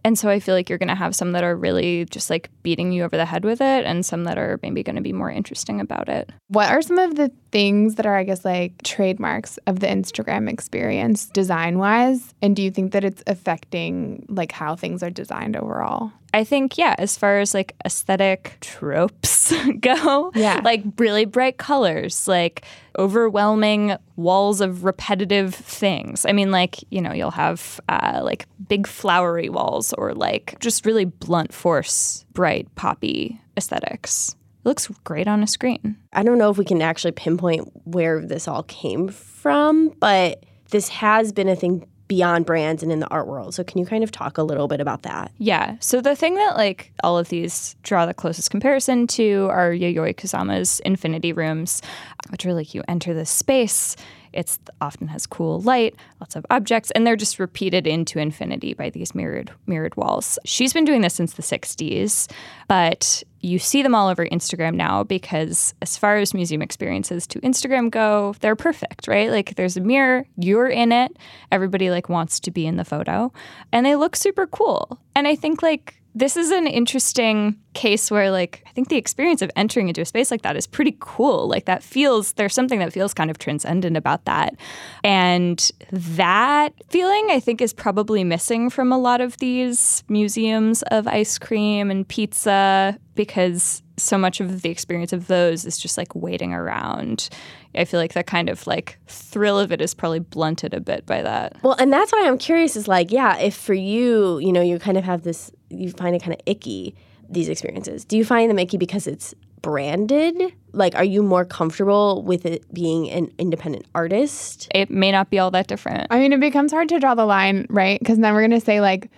[0.04, 2.50] And so I feel like you're going to have some that are really just like
[2.64, 5.14] beating you over the head with it and some that are maybe going to be
[5.14, 6.30] more interesting about it.
[6.48, 10.50] What are some of the things that are, I guess, like trademarks of the Instagram
[10.50, 12.34] experience design wise?
[12.42, 16.12] And do you think that it's affecting like how things are designed overall?
[16.38, 20.62] I think, yeah, as far as like aesthetic tropes go, Yeah.
[20.63, 22.63] like really bright colors, like
[23.00, 26.26] overwhelming walls of repetitive things.
[26.26, 30.86] I mean, like, you know, you'll have uh, like big flowery walls or like just
[30.86, 34.36] really blunt force, bright, poppy aesthetics.
[34.63, 35.97] It looks great on a screen.
[36.13, 40.89] I don't know if we can actually pinpoint where this all came from, but this
[40.89, 43.54] has been a thing beyond brands and in the art world.
[43.54, 45.32] So can you kind of talk a little bit about that?
[45.38, 45.76] Yeah.
[45.80, 50.15] So the thing that like all of these draw the closest comparison to are Yayoi
[50.15, 51.82] Kusama's infinity rooms,
[52.30, 53.96] which are like you enter this space.
[54.34, 58.90] It's often has cool light, lots of objects, and they're just repeated into infinity by
[58.90, 60.40] these mirrored mirrored walls.
[60.46, 62.30] She's been doing this since the 60s,
[62.68, 67.40] but you see them all over Instagram now because as far as museum experiences to
[67.42, 69.30] Instagram go, they're perfect, right?
[69.30, 71.16] Like there's a mirror, you're in it,
[71.52, 73.32] everybody like wants to be in the photo,
[73.72, 75.00] and they look super cool.
[75.16, 79.43] And I think like this is an interesting case where like I think the experience
[79.43, 81.47] of entering into a space like that is pretty cool.
[81.47, 84.56] Like that feels there's something that feels kind of transcendent about that.
[85.03, 91.08] And that feeling I think is probably missing from a lot of these museums of
[91.08, 96.15] ice cream and pizza because so much of the experience of those is just like
[96.15, 97.30] waiting around.
[97.78, 101.06] I feel like that kind of like thrill of it is probably blunted a bit
[101.06, 101.58] by that.
[101.63, 104.80] Well, and that's why I'm curious is like, yeah, if for you, you know, you
[104.80, 106.96] kind of have this, you find it kind of icky,
[107.30, 108.06] these experiences.
[108.06, 110.54] Do you find them icky because it's branded?
[110.72, 114.68] Like, are you more comfortable with it being an independent artist?
[114.74, 116.08] It may not be all that different.
[116.10, 118.00] I mean, it becomes hard to draw the line, right?
[118.00, 119.10] Because then we're going to say, like,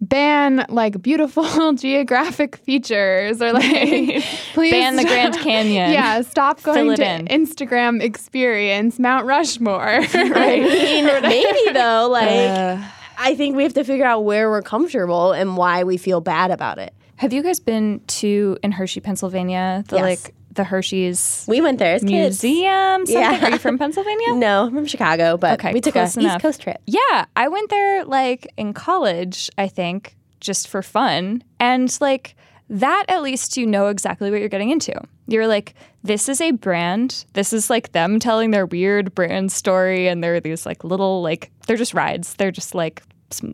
[0.00, 3.64] ban like beautiful geographic features or like
[4.54, 5.90] please Ban the Grand Canyon.
[5.92, 7.26] yeah stop going to in.
[7.26, 12.78] instagram experience mount rushmore right I mean, maybe though, like, uh.
[13.18, 16.50] I think we have to figure out where we're comfortable and why we feel bad
[16.50, 16.94] about it.
[17.16, 19.84] Have you guys been to in Hershey, Pennsylvania?
[19.88, 20.02] The Yes.
[20.24, 22.42] like the Hershey's We went there as kids.
[22.42, 23.06] museum.
[23.06, 23.14] Something?
[23.16, 23.46] Yeah.
[23.46, 24.34] Are you from Pennsylvania?
[24.34, 26.40] No, I'm from Chicago, but Okay, we took a close East.
[26.40, 26.80] Coast trip.
[26.86, 31.44] Yeah, I went there like in college, I think, just for fun.
[31.58, 32.34] And like
[32.68, 34.92] that at least you know exactly what you're getting into.
[35.26, 37.24] You're like, this is a brand.
[37.34, 41.50] This is like them telling their weird brand story and they're these like little like
[41.66, 42.34] they're just rides.
[42.34, 43.02] They're just like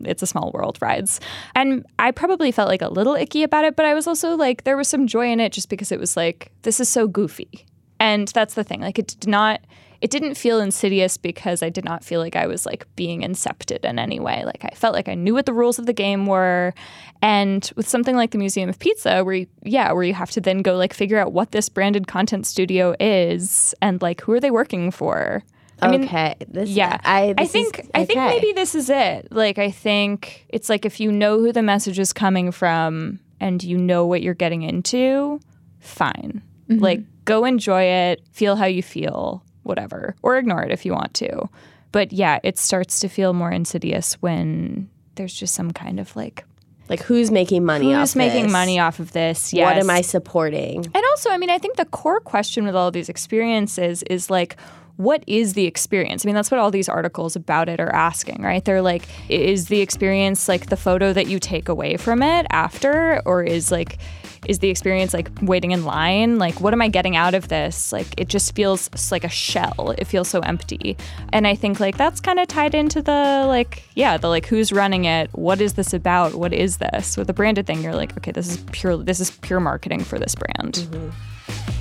[0.05, 1.19] it's a small world rides.
[1.55, 4.63] And I probably felt like a little icky about it, but I was also like
[4.63, 7.65] there was some joy in it just because it was like this is so goofy.
[7.99, 8.81] And that's the thing.
[8.81, 9.61] Like it did not
[10.01, 13.83] it didn't feel insidious because I did not feel like I was like being incepted
[13.83, 14.43] in any way.
[14.45, 16.73] Like I felt like I knew what the rules of the game were.
[17.21, 20.41] And with something like the Museum of Pizza, where you, yeah, where you have to
[20.41, 24.39] then go like figure out what this branded content studio is and like who are
[24.39, 25.43] they working for.
[25.81, 29.27] I mean, okay, this, yeah, I, I think is- I think maybe this is it.
[29.31, 33.63] Like I think it's like if you know who the message is coming from and
[33.63, 35.39] you know what you're getting into,
[35.79, 36.41] fine.
[36.69, 36.83] Mm-hmm.
[36.83, 41.13] Like go enjoy it, feel how you feel, whatever, or ignore it if you want
[41.15, 41.47] to.
[41.91, 46.43] But yeah, it starts to feel more insidious when there's just some kind of like
[46.89, 48.51] Like who's making money off who's making this?
[48.51, 49.53] money off of this?
[49.53, 49.63] Yes.
[49.65, 50.85] What am I supporting?
[50.85, 54.57] And also, I mean, I think the core question with all these experiences is like,
[54.97, 56.25] what is the experience?
[56.25, 58.63] I mean, that's what all these articles about it are asking, right?
[58.65, 63.21] They're like, is the experience like the photo that you take away from it after,
[63.25, 63.99] or is like,
[64.47, 66.39] is the experience like waiting in line?
[66.39, 67.91] Like, what am I getting out of this?
[67.91, 69.93] Like, it just feels like a shell.
[69.97, 70.97] It feels so empty.
[71.31, 74.71] And I think like that's kind of tied into the like, yeah, the like who's
[74.71, 75.29] running it?
[75.33, 76.35] What is this about?
[76.35, 77.17] What is this?
[77.17, 78.97] With a branded thing, you're like, okay, this is pure.
[78.97, 80.73] This is pure marketing for this brand.
[80.73, 81.76] Mm-hmm.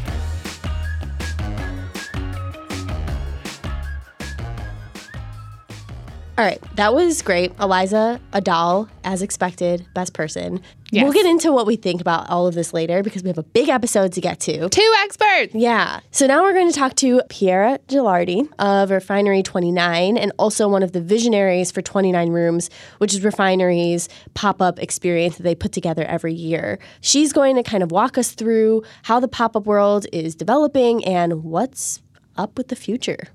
[6.39, 7.53] All right, that was great.
[7.59, 10.61] Eliza, Adal, as expected, best person.
[10.91, 11.05] Yes.
[11.05, 13.43] We'll get into what we think about all of this later because we have a
[13.43, 14.69] big episode to get to.
[14.69, 15.55] Two experts.
[15.55, 16.01] Yeah.
[16.11, 20.83] So now we're going to talk to Piera Gelardi of Refinery 29 and also one
[20.83, 22.69] of the visionaries for 29 Rooms,
[22.99, 26.79] which is Refinery's pop up experience that they put together every year.
[27.01, 31.03] She's going to kind of walk us through how the pop up world is developing
[31.07, 32.03] and what's
[32.37, 33.29] up with the future.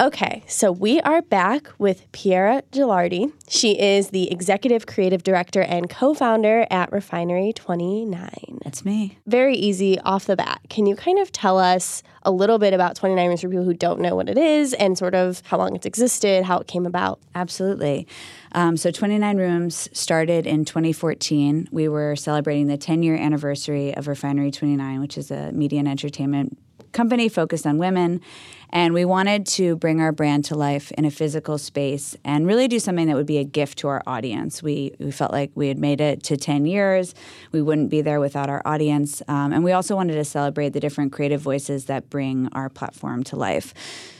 [0.00, 3.32] Okay, so we are back with Piera Gelardi.
[3.48, 8.58] She is the executive creative director and co founder at Refinery 29.
[8.64, 9.18] That's me.
[9.26, 10.60] Very easy off the bat.
[10.68, 13.74] Can you kind of tell us a little bit about 29 Rooms for people who
[13.74, 16.86] don't know what it is and sort of how long it's existed, how it came
[16.86, 17.20] about?
[17.36, 18.08] Absolutely.
[18.52, 21.68] Um, so 29 Rooms started in 2014.
[21.70, 25.88] We were celebrating the 10 year anniversary of Refinery 29, which is a media and
[25.88, 26.58] entertainment
[26.92, 28.20] company focused on women.
[28.72, 32.68] And we wanted to bring our brand to life in a physical space and really
[32.68, 34.62] do something that would be a gift to our audience.
[34.62, 37.14] We, we felt like we had made it to 10 years.
[37.52, 39.20] We wouldn't be there without our audience.
[39.28, 43.24] Um, and we also wanted to celebrate the different creative voices that bring our platform
[43.24, 43.74] to life.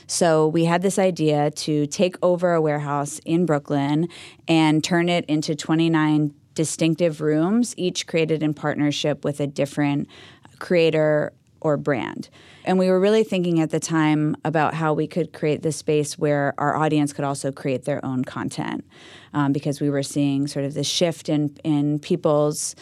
[0.05, 4.07] So we had this idea to take over a warehouse in Brooklyn
[4.47, 10.07] and turn it into 29 distinctive rooms, each created in partnership with a different
[10.59, 12.29] creator or brand.
[12.65, 16.17] And we were really thinking at the time about how we could create this space
[16.17, 18.85] where our audience could also create their own content
[19.33, 22.75] um, because we were seeing sort of the shift in, in people's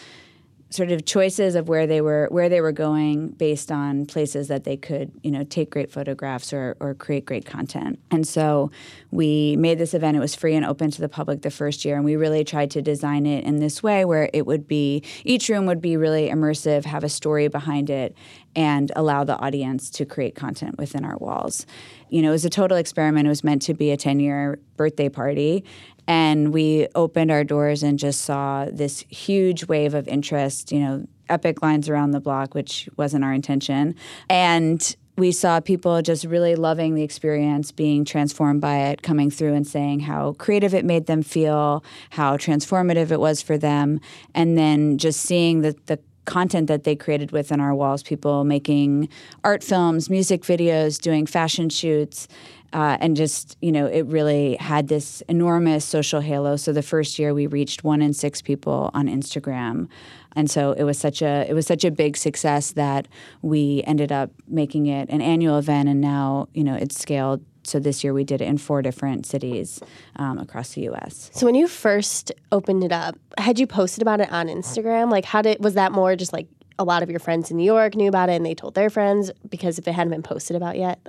[0.72, 4.64] sort of choices of where they were where they were going based on places that
[4.64, 8.00] they could you know take great photographs or, or create great content.
[8.10, 8.72] And so
[9.12, 10.16] we made this event.
[10.16, 12.72] It was free and open to the public the first year and we really tried
[12.72, 16.30] to design it in this way where it would be each room would be really
[16.30, 18.16] immersive have a story behind it
[18.56, 21.66] and allow the audience to create content within our walls.
[22.10, 23.26] You know it was a total experiment.
[23.26, 25.64] It was meant to be a 10 year birthday party.
[26.08, 31.06] And we opened our doors and just saw this huge wave of interest you know
[31.30, 33.96] epic lines around the block which wasn't our intention.
[34.30, 39.54] And we saw people just really loving the experience, being transformed by it, coming through
[39.54, 44.00] and saying how creative it made them feel, how transformative it was for them,
[44.34, 49.10] and then just seeing the, the content that they created within our walls people making
[49.44, 52.28] art films, music videos, doing fashion shoots.
[52.74, 57.20] Uh, and just you know it really had this enormous social halo so the first
[57.20, 59.90] year we reached one in six people on instagram
[60.38, 63.10] and so it was such a it was such a big success that
[63.42, 67.80] we ended up making it an annual event and now you know it's scaled so
[67.80, 69.82] this year we did it in four different cities
[70.16, 74.20] um, across the us So when you first opened it up, had you posted about
[74.22, 75.12] it on Instagram?
[75.12, 76.48] Like how did was that more just like
[76.80, 78.90] a lot of your friends in New York knew about it and they told their
[78.90, 81.00] friends because if it hadn't been posted about yet,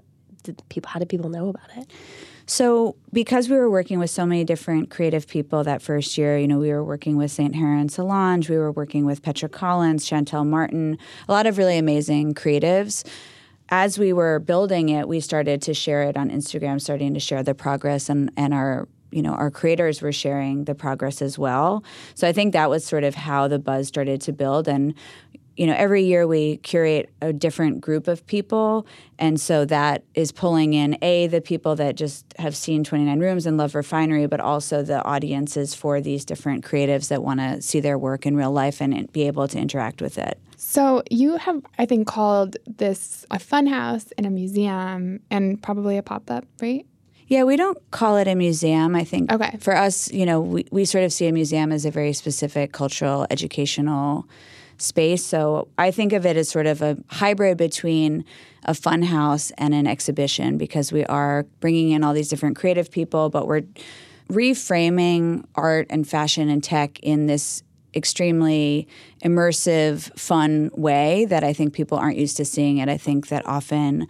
[0.42, 1.90] did people how did people know about it?
[2.46, 6.48] So, because we were working with so many different creative people that first year, you
[6.48, 7.54] know, we were working with St.
[7.54, 12.34] Heron Solange, we were working with Petra Collins, Shantell Martin, a lot of really amazing
[12.34, 13.04] creatives.
[13.74, 17.42] As we were building it, we started to share it on Instagram, starting to share
[17.42, 21.82] the progress, and, and our you know our creators were sharing the progress as well.
[22.14, 24.92] So I think that was sort of how the buzz started to build, and
[25.56, 28.86] you know, every year we curate a different group of people.
[29.18, 33.46] And so that is pulling in A, the people that just have seen 29 Rooms
[33.46, 37.80] and love Refinery, but also the audiences for these different creatives that want to see
[37.80, 40.38] their work in real life and be able to interact with it.
[40.56, 45.98] So you have, I think, called this a fun house and a museum and probably
[45.98, 46.86] a pop up, right?
[47.26, 48.94] Yeah, we don't call it a museum.
[48.94, 49.56] I think Okay.
[49.58, 52.72] for us, you know, we, we sort of see a museum as a very specific
[52.72, 54.28] cultural, educational
[54.82, 55.24] space.
[55.24, 58.24] So I think of it as sort of a hybrid between
[58.64, 62.90] a fun house and an exhibition because we are bringing in all these different creative
[62.90, 63.62] people, but we're
[64.28, 67.62] reframing art and fashion and tech in this
[67.94, 68.88] extremely
[69.24, 72.88] immersive, fun way that I think people aren't used to seeing it.
[72.88, 74.06] I think that often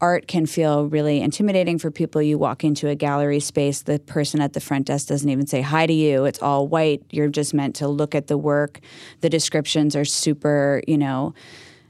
[0.00, 2.22] art can feel really intimidating for people.
[2.22, 5.60] You walk into a gallery space, the person at the front desk doesn't even say
[5.60, 6.24] hi to you.
[6.24, 7.02] It's all white.
[7.10, 8.80] You're just meant to look at the work.
[9.20, 11.34] The descriptions are super, you know,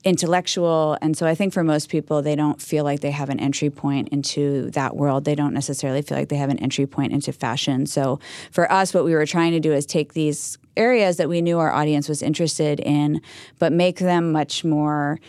[0.02, 0.96] intellectual.
[1.02, 3.70] And so I think for most people, they don't feel like they have an entry
[3.70, 5.24] point into that world.
[5.24, 7.86] They don't necessarily feel like they have an entry point into fashion.
[7.86, 8.18] So
[8.50, 11.58] for us, what we were trying to do is take these areas that we knew
[11.58, 13.20] our audience was interested in,
[13.58, 15.20] but make them much more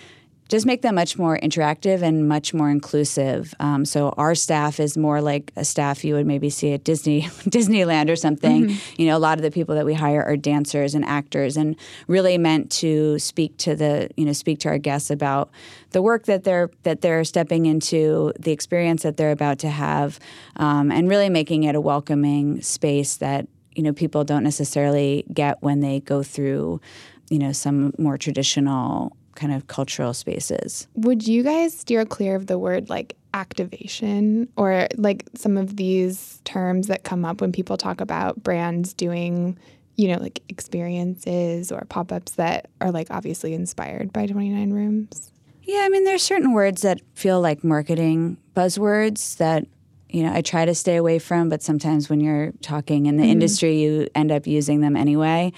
[0.52, 3.56] just make them much more interactive and much more inclusive.
[3.62, 7.22] Um, so our staff is more like a staff you would maybe see at Disney
[7.50, 8.68] Disneyland or something.
[8.68, 9.02] Mm-hmm.
[9.02, 11.78] You know, a lot of the people that we hire are dancers and actors, and
[12.08, 15.50] really meant to speak to the you know speak to our guests about
[15.92, 20.20] the work that they're that they're stepping into, the experience that they're about to have,
[20.58, 25.64] um, and really making it a welcoming space that you know people don't necessarily get
[25.64, 26.82] when they go through
[27.30, 30.88] you know some more traditional kind of cultural spaces.
[30.96, 36.42] Would you guys steer clear of the word like activation or like some of these
[36.44, 39.58] terms that come up when people talk about brands doing,
[39.96, 45.32] you know, like experiences or pop ups that are like obviously inspired by 29 Rooms?
[45.64, 49.66] Yeah, I mean, there's certain words that feel like marketing buzzwords that
[50.10, 53.24] you know I try to stay away from, but sometimes when you're talking in the
[53.24, 53.32] mm-hmm.
[53.32, 55.54] industry, you end up using them anyway.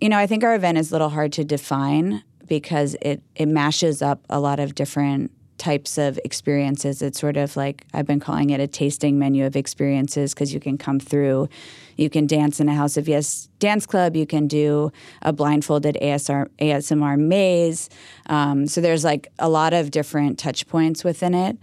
[0.00, 3.46] You know, I think our event is a little hard to define because it it
[3.46, 7.02] mashes up a lot of different types of experiences.
[7.02, 10.60] It's sort of like I've been calling it a tasting menu of experiences because you
[10.60, 11.48] can come through,
[11.96, 14.92] you can dance in a House of Yes dance club, you can do
[15.22, 17.90] a blindfolded ASR, ASMR maze.
[18.26, 21.58] Um, so there's like a lot of different touch points within it.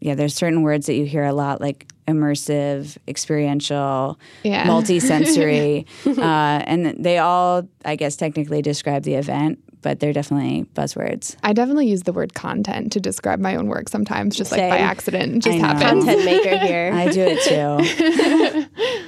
[0.00, 4.64] Yeah, there's certain words that you hear a lot, like immersive, experiential, yeah.
[4.66, 11.36] multi-sensory, uh, and they all, I guess, technically describe the event but they're definitely buzzwords.
[11.44, 14.60] I definitely use the word content to describe my own work sometimes, just Same.
[14.60, 15.44] like by accident.
[15.44, 16.04] Just happens.
[16.06, 16.90] Content maker here.
[16.94, 18.66] I do it too.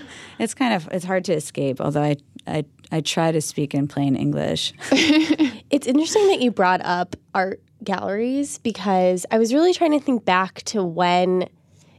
[0.39, 2.17] it's kind of it's hard to escape, although I
[2.47, 4.75] I I try to speak in plain English.
[5.71, 10.27] it's interesting that you brought up art galleries because I was really trying to think
[10.27, 11.49] back to when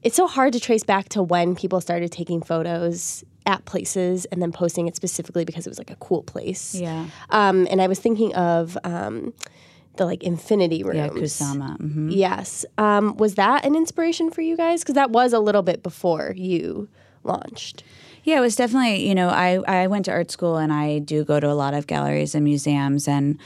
[0.03, 4.41] it's so hard to trace back to when people started taking photos at places and
[4.41, 6.75] then posting it specifically because it was like a cool place.
[6.75, 7.07] Yeah.
[7.31, 9.33] Um, and I was thinking of um,
[9.95, 10.97] the like infinity rooms.
[10.97, 11.77] Yeah, Kusama.
[11.79, 12.09] Mm-hmm.
[12.09, 12.65] Yes.
[12.77, 14.81] Um, was that an inspiration for you guys?
[14.81, 16.89] Because that was a little bit before you
[17.23, 17.83] launched.
[18.23, 21.23] Yeah, it was definitely, you know, I, I went to art school and I do
[21.23, 23.07] go to a lot of galleries and museums.
[23.07, 23.39] And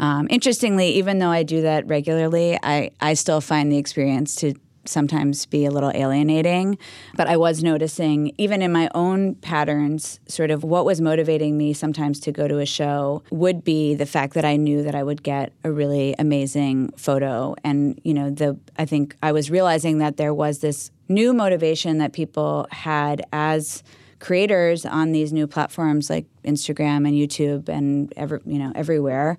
[0.00, 4.54] um, interestingly, even though I do that regularly, I, I still find the experience to
[4.84, 6.78] sometimes be a little alienating.
[7.16, 11.72] But I was noticing, even in my own patterns, sort of what was motivating me
[11.72, 15.02] sometimes to go to a show would be the fact that I knew that I
[15.02, 17.54] would get a really amazing photo.
[17.64, 21.98] And, you know, the I think I was realizing that there was this new motivation
[21.98, 23.82] that people had as
[24.24, 29.36] creators on these new platforms like Instagram and YouTube and ever you know everywhere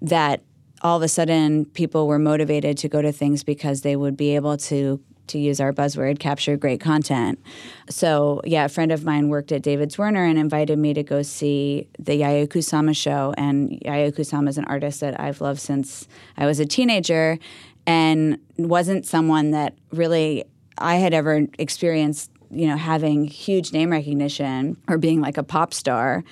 [0.00, 0.42] that
[0.82, 4.34] all of a sudden people were motivated to go to things because they would be
[4.34, 7.38] able to to use our buzzword capture great content.
[7.88, 11.22] So yeah a friend of mine worked at David Zwirner and invited me to go
[11.22, 13.32] see the yayoi kusama show.
[13.38, 17.38] And yayoi kusama is an artist that i've loved since i was a teenager
[17.86, 20.44] and wasn't someone that really
[20.78, 25.72] i had ever experienced you know having huge name recognition or being like a pop
[25.74, 26.22] star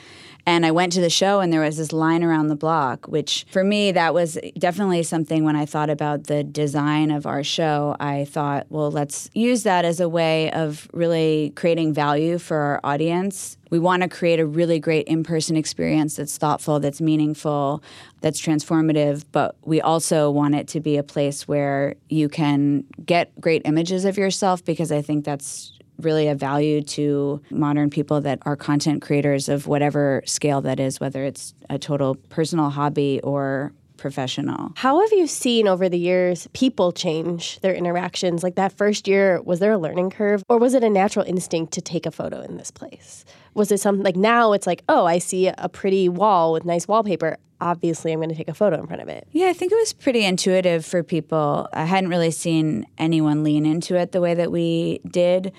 [0.46, 3.46] and I went to the show, and there was this line around the block, which
[3.50, 7.96] for me, that was definitely something when I thought about the design of our show.
[8.00, 12.80] I thought, well, let's use that as a way of really creating value for our
[12.84, 13.56] audience.
[13.70, 17.82] We want to create a really great in person experience that's thoughtful, that's meaningful,
[18.20, 23.38] that's transformative, but we also want it to be a place where you can get
[23.40, 28.38] great images of yourself because I think that's really a value to modern people that
[28.42, 33.72] are content creators of whatever scale that is, whether it's a total personal hobby or
[34.00, 34.72] professional.
[34.76, 38.42] How have you seen over the years people change their interactions?
[38.42, 41.72] Like that first year, was there a learning curve or was it a natural instinct
[41.74, 43.24] to take a photo in this place?
[43.54, 46.88] Was it something like now it's like, oh, I see a pretty wall with nice
[46.88, 47.36] wallpaper.
[47.60, 49.28] Obviously, I'm going to take a photo in front of it.
[49.32, 51.68] Yeah, I think it was pretty intuitive for people.
[51.72, 55.52] I hadn't really seen anyone lean into it the way that we did,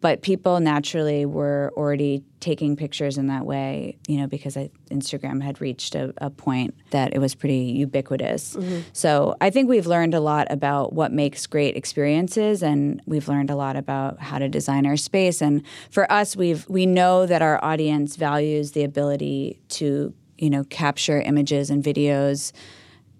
[0.00, 5.42] but people naturally were already taking pictures in that way, you know, because I, Instagram
[5.42, 8.54] had reached a, a, point that it was pretty ubiquitous.
[8.54, 8.80] Mm-hmm.
[8.92, 13.50] So I think we've learned a lot about what makes great experiences, and we've learned
[13.50, 15.42] a lot about how to design our space.
[15.42, 20.64] And for us, we've we know that our audience values the ability to, you know,
[20.64, 22.52] capture images and videos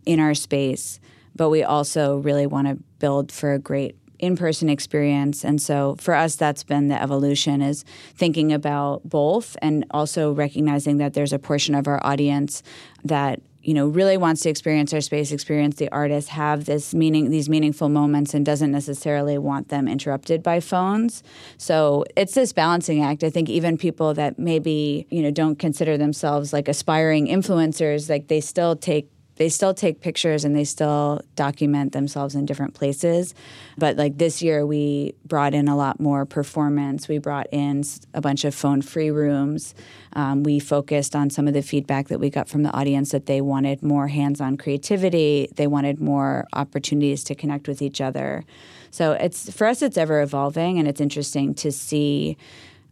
[0.07, 1.01] in our space,
[1.37, 5.45] but we also really want to build for a great in-person experience.
[5.45, 10.97] And so for us that's been the evolution is thinking about both and also recognizing
[10.97, 12.63] that there's a portion of our audience
[13.05, 17.29] that you know really wants to experience our space experience the artist have this meaning
[17.29, 21.23] these meaningful moments and doesn't necessarily want them interrupted by phones.
[21.59, 23.23] So it's this balancing act.
[23.23, 28.29] I think even people that maybe you know don't consider themselves like aspiring influencers like
[28.29, 33.35] they still take they still take pictures and they still document themselves in different places.
[33.79, 37.09] But like this year, we brought in a lot more performance.
[37.09, 39.75] We brought in a bunch of phone free rooms.
[40.15, 43.27] Um, we focused on some of the feedback that we got from the audience that
[43.27, 48.45] they wanted more hands on creativity, they wanted more opportunities to connect with each other.
[48.91, 52.37] So it's for us, it's ever evolving, and it's interesting to see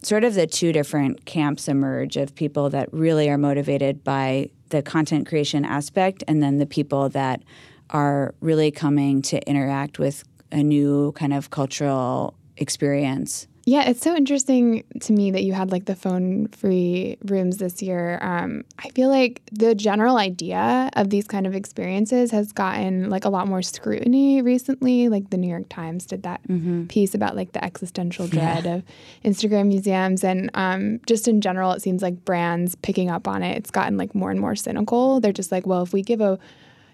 [0.01, 4.81] sort of the two different camps emerge of people that really are motivated by the
[4.81, 7.41] content creation aspect and then the people that
[7.89, 13.47] are really coming to interact with a new kind of cultural experience.
[13.67, 17.81] Yeah, it's so interesting to me that you had like the phone free rooms this
[17.81, 18.17] year.
[18.21, 23.25] Um, I feel like the general idea of these kind of experiences has gotten like
[23.25, 25.09] a lot more scrutiny recently.
[25.09, 26.85] Like the New York Times did that mm-hmm.
[26.85, 28.75] piece about like the existential dread yeah.
[28.75, 28.83] of
[29.25, 30.23] Instagram museums.
[30.23, 33.97] And um, just in general, it seems like brands picking up on it, it's gotten
[33.97, 35.19] like more and more cynical.
[35.19, 36.39] They're just like, well, if we give a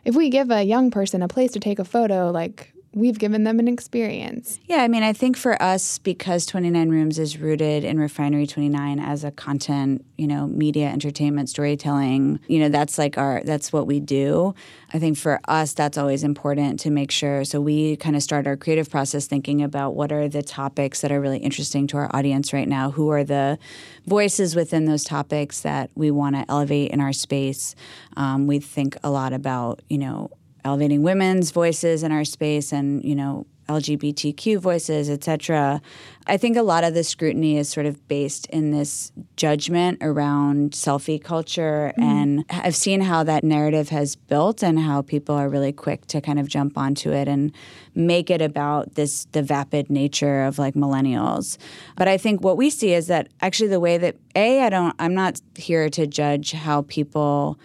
[0.05, 3.43] if we give a young person a place to take a photo, like we've given
[3.43, 4.59] them an experience.
[4.65, 8.99] Yeah, I mean, I think for us, because 29 Rooms is rooted in Refinery 29
[8.99, 13.87] as a content, you know, media, entertainment, storytelling, you know, that's like our, that's what
[13.87, 14.53] we do.
[14.93, 17.43] I think for us, that's always important to make sure.
[17.45, 21.11] So we kind of start our creative process thinking about what are the topics that
[21.11, 22.91] are really interesting to our audience right now?
[22.91, 23.57] Who are the
[24.05, 27.75] voices within those topics that we want to elevate in our space?
[28.15, 30.29] Um, we think a lot about, you know,
[30.65, 35.81] elevating women's voices in our space and you know LGBTQ voices, etc.
[36.27, 40.71] I think a lot of the scrutiny is sort of based in this judgment around
[40.71, 41.93] selfie culture.
[41.97, 42.03] Mm-hmm.
[42.03, 46.21] And I've seen how that narrative has built and how people are really quick to
[46.21, 47.51] kind of jump onto it and
[47.95, 51.57] make it about this, the vapid nature of like millennials.
[51.95, 54.95] But I think what we see is that actually the way that, A, I don't,
[54.99, 57.59] I'm not here to judge how people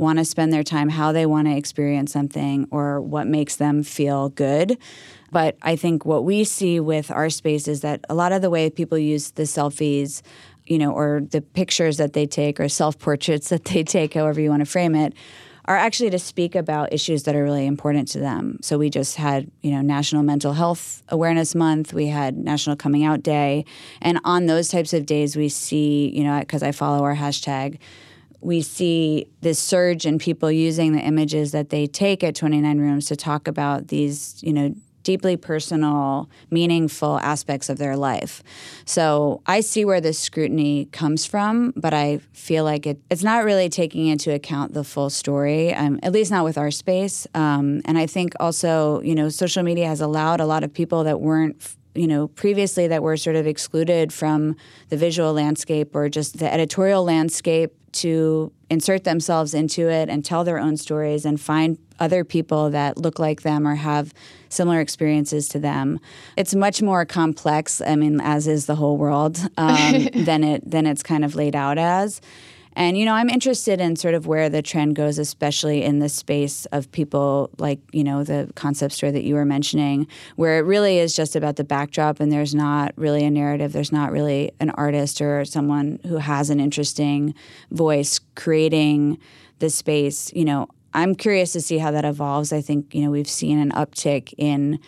[0.00, 3.82] want to spend their time, how they want to experience something, or what makes them
[3.82, 4.78] feel good.
[5.30, 8.50] But I think what we see with our space is that a lot of the
[8.50, 10.22] way people use the selfies,
[10.64, 14.40] you know, or the pictures that they take, or self portraits that they take, however
[14.40, 15.12] you want to frame it,
[15.66, 18.58] are actually to speak about issues that are really important to them.
[18.62, 23.04] So we just had, you know, National Mental Health Awareness Month, we had National Coming
[23.04, 23.66] Out Day,
[24.00, 27.78] and on those types of days we see, you know, because I follow our hashtag
[28.40, 33.06] we see this surge in people using the images that they take at 29 rooms
[33.06, 38.42] to talk about these, you know, deeply personal, meaningful aspects of their life.
[38.84, 43.44] So I see where this scrutiny comes from, but I feel like it, it's not
[43.44, 47.26] really taking into account the full story, um, at least not with our space.
[47.34, 51.04] Um, and I think also, you know, social media has allowed a lot of people
[51.04, 54.54] that weren't you know previously that were sort of excluded from
[54.90, 60.44] the visual landscape or just the editorial landscape to insert themselves into it and tell
[60.44, 64.14] their own stories and find other people that look like them or have
[64.48, 66.00] similar experiences to them.
[66.36, 70.86] It's much more complex, I mean, as is the whole world, um, than it than
[70.86, 72.20] it's kind of laid out as.
[72.80, 76.08] And, you know, I'm interested in sort of where the trend goes, especially in the
[76.08, 80.06] space of people like, you know, the concept store that you were mentioning,
[80.36, 83.74] where it really is just about the backdrop and there's not really a narrative.
[83.74, 87.34] There's not really an artist or someone who has an interesting
[87.70, 89.18] voice creating
[89.58, 90.32] the space.
[90.32, 92.50] You know, I'm curious to see how that evolves.
[92.50, 94.78] I think, you know, we've seen an uptick in,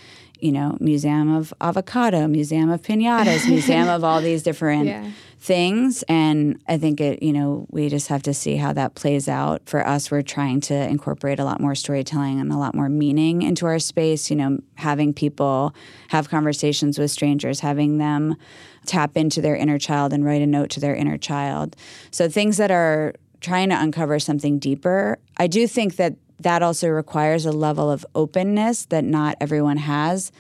[0.40, 4.86] you know, Museum of Avocado, Museum of Pinatas, Museum of all these different.
[4.86, 5.10] Yeah
[5.42, 6.04] things.
[6.04, 9.62] And I think it, you know, we just have to see how that plays out.
[9.66, 13.42] For us, we're trying to incorporate a lot more storytelling and a lot more meaning
[13.42, 15.74] into our space, you know, having people
[16.08, 18.36] have conversations with strangers, having them
[18.86, 21.74] tap into their inner child and write a note to their inner child.
[22.12, 25.18] So things that are trying to uncover something deeper.
[25.38, 30.30] I do think that that also requires a level of openness that not everyone has.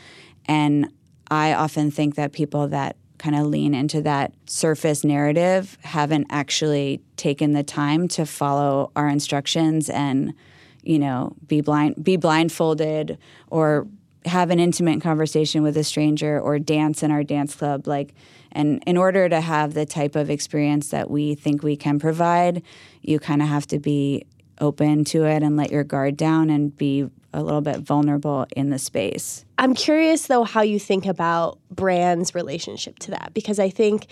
[0.46, 0.92] And
[1.28, 7.00] I often think that people that kind of lean into that surface narrative haven't actually
[7.16, 10.34] taken the time to follow our instructions and
[10.82, 13.16] you know be blind be blindfolded
[13.48, 13.86] or
[14.24, 18.12] have an intimate conversation with a stranger or dance in our dance club like
[18.50, 22.60] and in order to have the type of experience that we think we can provide
[23.02, 24.26] you kind of have to be
[24.60, 28.70] open to it and let your guard down and be a little bit vulnerable in
[28.70, 29.44] the space.
[29.58, 34.06] I'm curious though how you think about brands' relationship to that because I think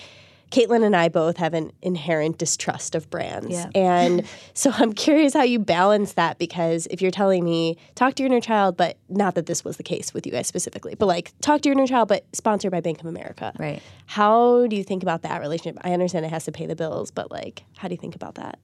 [0.51, 3.51] Kaitlyn and I both have an inherent distrust of brands.
[3.51, 3.71] Yeah.
[3.75, 8.23] And so I'm curious how you balance that because if you're telling me, talk to
[8.23, 11.07] your inner child, but not that this was the case with you guys specifically, but
[11.07, 13.53] like talk to your inner child, but sponsored by Bank of America.
[13.59, 13.81] Right.
[14.07, 15.81] How do you think about that relationship?
[15.85, 18.35] I understand it has to pay the bills, but like, how do you think about
[18.35, 18.59] that?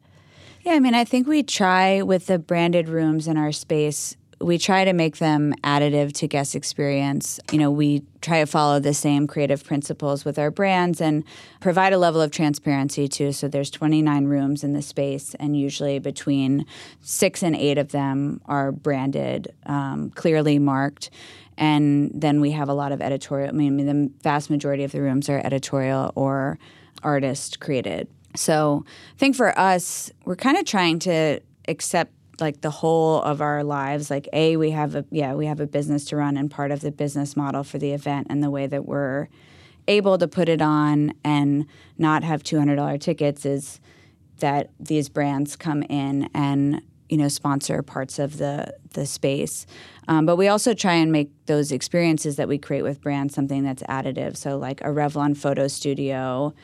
[0.62, 4.58] Yeah, I mean, I think we try with the branded rooms in our space we
[4.58, 7.40] try to make them additive to guest experience.
[7.50, 11.24] You know, we try to follow the same creative principles with our brands and
[11.60, 13.32] provide a level of transparency too.
[13.32, 16.66] So there's 29 rooms in the space, and usually between
[17.00, 21.10] six and eight of them are branded, um, clearly marked.
[21.56, 23.48] And then we have a lot of editorial.
[23.48, 26.58] I mean, the vast majority of the rooms are editorial or
[27.02, 28.08] artist created.
[28.34, 28.84] So
[29.14, 33.64] I think for us, we're kind of trying to accept like the whole of our
[33.64, 36.70] lives like a we have a yeah we have a business to run and part
[36.70, 39.28] of the business model for the event and the way that we're
[39.88, 41.66] able to put it on and
[41.98, 43.80] not have $200 tickets is
[44.38, 49.66] that these brands come in and you know sponsor parts of the the space.
[50.08, 53.62] Um, but we also try and make those experiences that we create with brands something
[53.62, 54.36] that's additive.
[54.36, 56.54] So like a revlon photo studio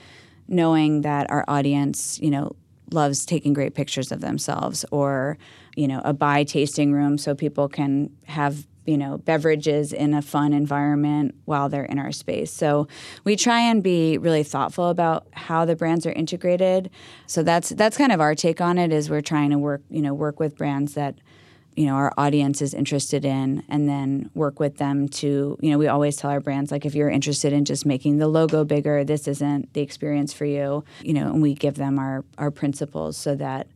[0.48, 2.56] knowing that our audience you know
[2.92, 5.38] loves taking great pictures of themselves or
[5.76, 10.22] you know a buy tasting room so people can have you know beverages in a
[10.22, 12.52] fun environment while they're in our space.
[12.52, 12.88] So
[13.24, 16.90] we try and be really thoughtful about how the brands are integrated.
[17.26, 20.02] So that's that's kind of our take on it is we're trying to work you
[20.02, 21.16] know work with brands that
[21.76, 25.78] you know our audience is interested in and then work with them to you know
[25.78, 29.04] we always tell our brands like if you're interested in just making the logo bigger
[29.04, 33.16] this isn't the experience for you you know and we give them our our principles
[33.16, 33.66] so that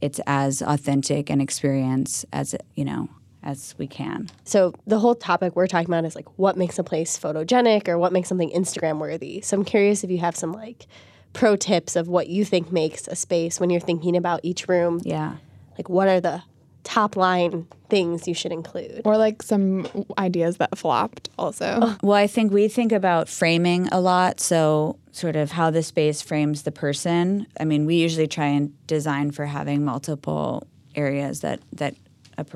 [0.00, 3.08] it's as authentic an experience as you know
[3.42, 4.28] as we can.
[4.44, 7.98] So the whole topic we're talking about is like what makes a place photogenic or
[7.98, 9.40] what makes something Instagram worthy.
[9.40, 10.86] So I'm curious if you have some like
[11.32, 15.00] pro tips of what you think makes a space when you're thinking about each room.
[15.04, 15.36] Yeah.
[15.76, 16.42] Like what are the
[16.84, 19.02] top line things you should include.
[19.04, 19.86] Or like some
[20.18, 21.78] ideas that flopped also.
[21.82, 24.40] Oh, well, I think we think about framing a lot.
[24.40, 27.46] So, sort of how the space frames the person.
[27.58, 31.94] I mean, we usually try and design for having multiple areas that, that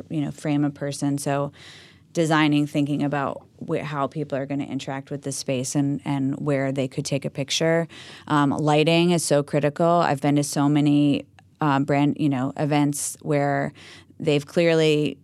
[0.09, 1.19] you know, frame a person.
[1.19, 1.53] So,
[2.13, 6.35] designing, thinking about wh- how people are going to interact with the space and, and
[6.37, 7.89] where they could take a picture.
[8.29, 9.87] Um, lighting is so critical.
[9.87, 11.25] I've been to so many
[11.63, 13.73] um, brand, you know, events where
[14.23, 15.19] they've clearly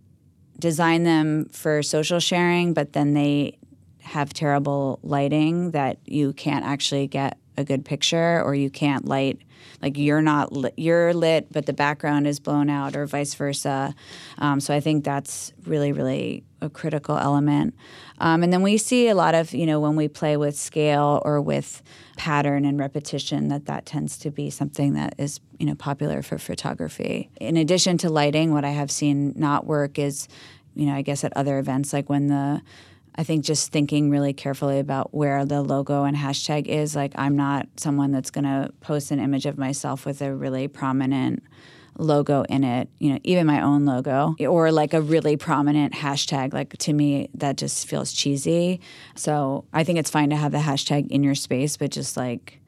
[0.58, 3.56] designed them for social sharing, but then they
[4.00, 9.40] have terrible lighting that you can't actually get a good picture or you can't light
[9.82, 13.94] like you're not lit, you're lit but the background is blown out or vice versa.
[14.38, 17.74] Um, so i think that's really really a critical element
[18.18, 21.22] um, and then we see a lot of you know when we play with scale
[21.24, 21.82] or with
[22.16, 26.38] pattern and repetition that that tends to be something that is you know popular for
[26.38, 30.28] photography in addition to lighting what i have seen not work is
[30.74, 32.60] you know i guess at other events like when the
[33.18, 36.94] I think just thinking really carefully about where the logo and hashtag is.
[36.94, 40.68] Like, I'm not someone that's going to post an image of myself with a really
[40.68, 41.42] prominent
[41.98, 46.52] logo in it, you know, even my own logo, or like a really prominent hashtag.
[46.52, 48.80] Like, to me, that just feels cheesy.
[49.14, 52.60] So I think it's fine to have the hashtag in your space, but just like,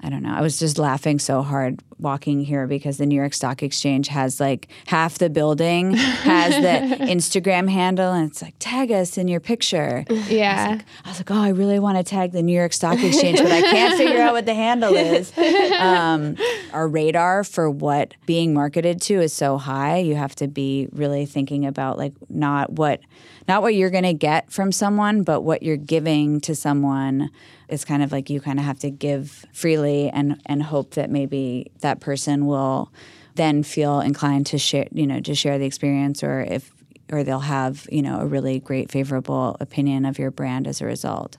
[0.00, 0.34] I don't know.
[0.34, 4.38] I was just laughing so hard walking here because the New York Stock Exchange has
[4.38, 9.40] like half the building has the Instagram handle and it's like tag us in your
[9.40, 10.04] picture.
[10.28, 10.66] Yeah.
[10.66, 12.74] I was, like, I was like, oh, I really want to tag the New York
[12.74, 15.32] Stock Exchange, but I can't figure out what the handle is.
[15.78, 16.36] Um,
[16.72, 19.98] our radar for what being marketed to is so high.
[19.98, 23.00] You have to be really thinking about like not what
[23.48, 27.30] not what you're going to get from someone, but what you're giving to someone
[27.68, 31.10] it's kind of like you kind of have to give freely and and hope that
[31.10, 32.92] maybe that person will
[33.34, 36.72] then feel inclined to share you know to share the experience or if
[37.12, 40.86] or they'll have you know a really great favorable opinion of your brand as a
[40.86, 41.38] result.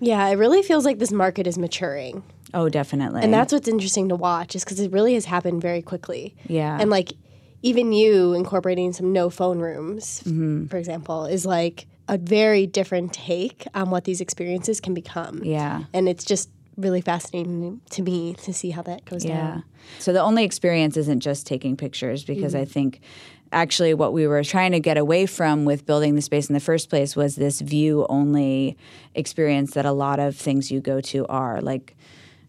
[0.00, 2.22] Yeah it really feels like this market is maturing.
[2.54, 3.22] Oh definitely.
[3.22, 6.34] And that's what's interesting to watch is because it really has happened very quickly.
[6.46, 6.78] Yeah.
[6.80, 7.12] And like
[7.62, 10.66] even you incorporating some no phone rooms mm-hmm.
[10.66, 15.42] for example is like a very different take on what these experiences can become.
[15.44, 15.84] Yeah.
[15.92, 19.36] And it's just really fascinating to me to see how that goes Yeah.
[19.36, 19.64] down.
[19.98, 22.62] So the only experience isn't just taking pictures because mm-hmm.
[22.62, 23.00] I think
[23.52, 26.60] actually what we were trying to get away from with building the space in the
[26.60, 28.76] first place was this view only
[29.14, 31.96] experience that a lot of things you go to are like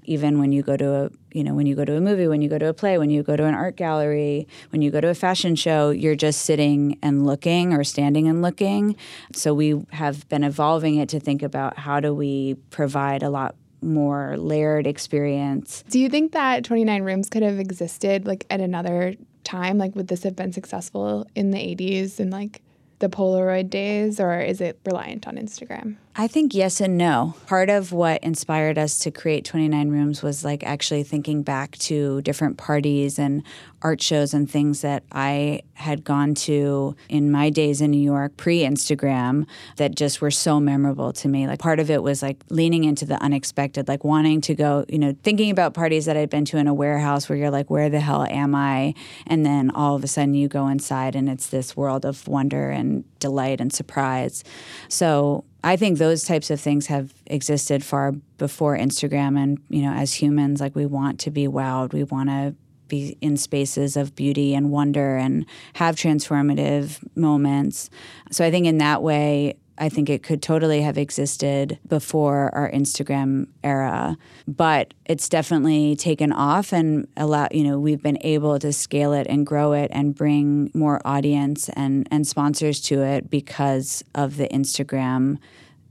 [0.09, 2.41] even when you go to a you know when you go to a movie when
[2.41, 4.99] you go to a play when you go to an art gallery when you go
[4.99, 8.95] to a fashion show you're just sitting and looking or standing and looking
[9.33, 13.55] so we have been evolving it to think about how do we provide a lot
[13.81, 19.15] more layered experience Do you think that 29 Rooms could have existed like at another
[19.45, 19.77] time?
[19.77, 22.61] Like, would this have been successful in the 80s and like
[22.99, 25.95] the Polaroid days, or is it reliant on Instagram?
[26.15, 27.35] I think yes and no.
[27.45, 32.21] Part of what inspired us to create 29 Rooms was like actually thinking back to
[32.23, 33.43] different parties and
[33.81, 38.35] art shows and things that I had gone to in my days in New York
[38.37, 39.45] pre Instagram
[39.77, 41.47] that just were so memorable to me.
[41.47, 44.99] Like part of it was like leaning into the unexpected, like wanting to go, you
[44.99, 47.89] know, thinking about parties that I'd been to in a warehouse where you're like, where
[47.89, 48.93] the hell am I?
[49.27, 52.71] And then all of a sudden you go inside and it's this world of wonder
[52.71, 54.43] and delight and surprise.
[54.89, 59.37] So I think those types of things have existed far before Instagram.
[59.37, 62.55] And, you know, as humans, like we want to be wowed, we want to
[62.87, 67.89] be in spaces of beauty and wonder and have transformative moments.
[68.31, 72.69] So I think in that way, I think it could totally have existed before our
[72.71, 74.17] Instagram era,
[74.47, 79.27] but it's definitely taken off and allow you know we've been able to scale it
[79.27, 84.47] and grow it and bring more audience and and sponsors to it because of the
[84.49, 85.37] Instagram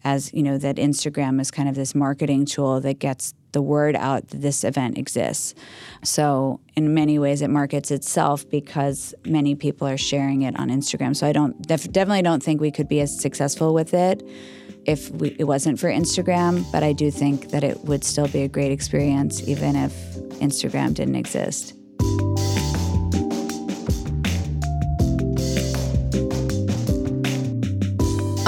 [0.05, 3.96] as you know that Instagram is kind of this marketing tool that gets the word
[3.96, 5.55] out that this event exists.
[6.03, 11.16] So in many ways, it markets itself because many people are sharing it on Instagram.
[11.16, 14.22] So I don't def- definitely don't think we could be as successful with it
[14.86, 16.70] if we, it wasn't for Instagram.
[16.72, 19.92] But I do think that it would still be a great experience even if
[20.40, 21.74] Instagram didn't exist.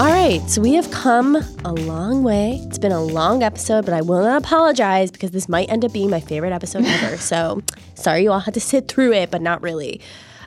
[0.00, 2.58] All right, so we have come a long way.
[2.64, 5.92] It's been a long episode, but I will not apologize because this might end up
[5.92, 7.18] being my favorite episode ever.
[7.18, 7.60] So
[7.96, 10.00] sorry you all had to sit through it, but not really.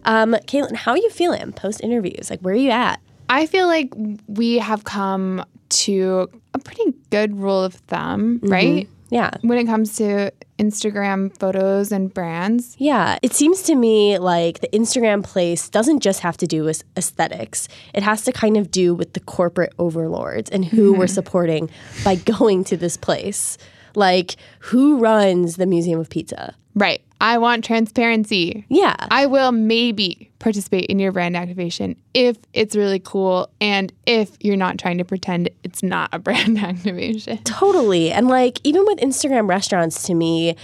[0.05, 2.31] Um, Kaitlyn, how are you feeling post interviews?
[2.31, 2.99] Like, where are you at?
[3.29, 3.93] I feel like
[4.25, 8.89] we have come to a pretty good rule of thumb, right?
[9.11, 9.29] Yeah.
[9.41, 10.31] When it comes to
[10.63, 12.75] Instagram photos and brands.
[12.79, 16.83] Yeah, it seems to me like the Instagram place doesn't just have to do with
[16.95, 17.67] aesthetics.
[17.93, 21.13] It has to kind of do with the corporate overlords and who we're mm-hmm.
[21.13, 21.69] supporting
[22.03, 23.57] by going to this place.
[23.95, 26.55] Like, who runs the Museum of Pizza?
[26.75, 27.01] Right.
[27.23, 28.65] I want transparency.
[28.67, 28.95] Yeah.
[28.99, 34.57] I will maybe participate in your brand activation if it's really cool and if you're
[34.57, 37.37] not trying to pretend it's not a brand activation.
[37.45, 38.11] Totally.
[38.11, 40.57] And like even with Instagram restaurants to me,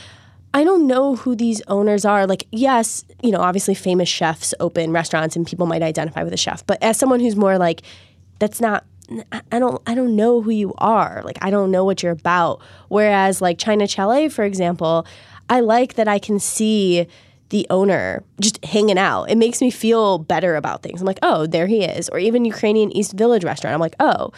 [0.53, 2.28] I don't know who these owners are.
[2.28, 6.38] Like, yes, you know, obviously famous chefs open restaurants and people might identify with a
[6.38, 6.66] chef.
[6.68, 7.84] But as someone who's more like,
[8.39, 8.84] that's not
[9.32, 11.22] I- don't I don't know who you are.
[11.24, 12.62] Like I don't know what you're about.
[12.89, 15.07] Whereas like China Chalet, for example,
[15.50, 17.08] I like that I can see
[17.50, 19.24] the owner just hanging out.
[19.26, 21.02] It makes me feel better about things.
[21.02, 22.10] I'm like, oh, there he is.
[22.10, 23.74] Or even Ukrainian East Village restaurant.
[23.74, 24.32] I'm like, oh,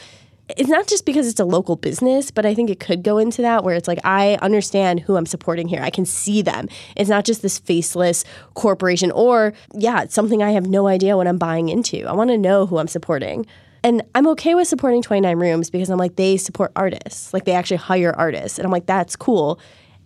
[0.57, 3.41] it's not just because it's a local business, but I think it could go into
[3.41, 5.81] that where it's like I understand who I'm supporting here.
[5.81, 6.67] I can see them.
[6.95, 11.27] It's not just this faceless corporation or yeah, it's something I have no idea what
[11.27, 12.05] I'm buying into.
[12.05, 13.45] I want to know who I'm supporting.
[13.83, 17.33] And I'm okay with supporting 29 Rooms because I'm like they support artists.
[17.33, 18.59] Like they actually hire artists.
[18.59, 19.59] And I'm like that's cool.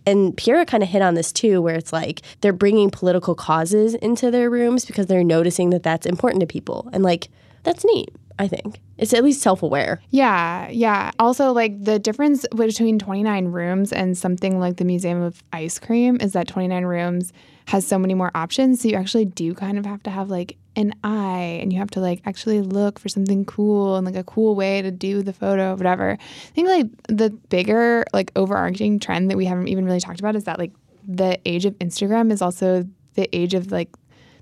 [0.06, 3.94] And Piera kind of hit on this too, where it's like they're bringing political causes
[3.96, 6.88] into their rooms because they're noticing that that's important to people.
[6.92, 7.28] And like,
[7.64, 8.80] that's neat, I think.
[8.98, 10.00] It's at least self aware.
[10.10, 11.10] Yeah, yeah.
[11.18, 16.18] Also, like the difference between 29 rooms and something like the Museum of Ice Cream
[16.20, 17.32] is that 29 rooms
[17.66, 18.80] has so many more options.
[18.80, 21.90] So you actually do kind of have to have like an eye and you have
[21.90, 25.32] to like actually look for something cool and like a cool way to do the
[25.32, 26.12] photo, whatever.
[26.12, 30.36] I think like the bigger, like overarching trend that we haven't even really talked about
[30.36, 30.72] is that like
[31.06, 33.88] the age of Instagram is also the age of like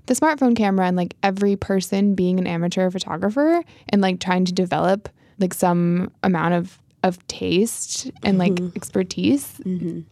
[0.07, 4.53] the smartphone camera and like every person being an amateur photographer and like trying to
[4.53, 5.09] develop
[5.39, 9.61] like some amount of of taste and like expertise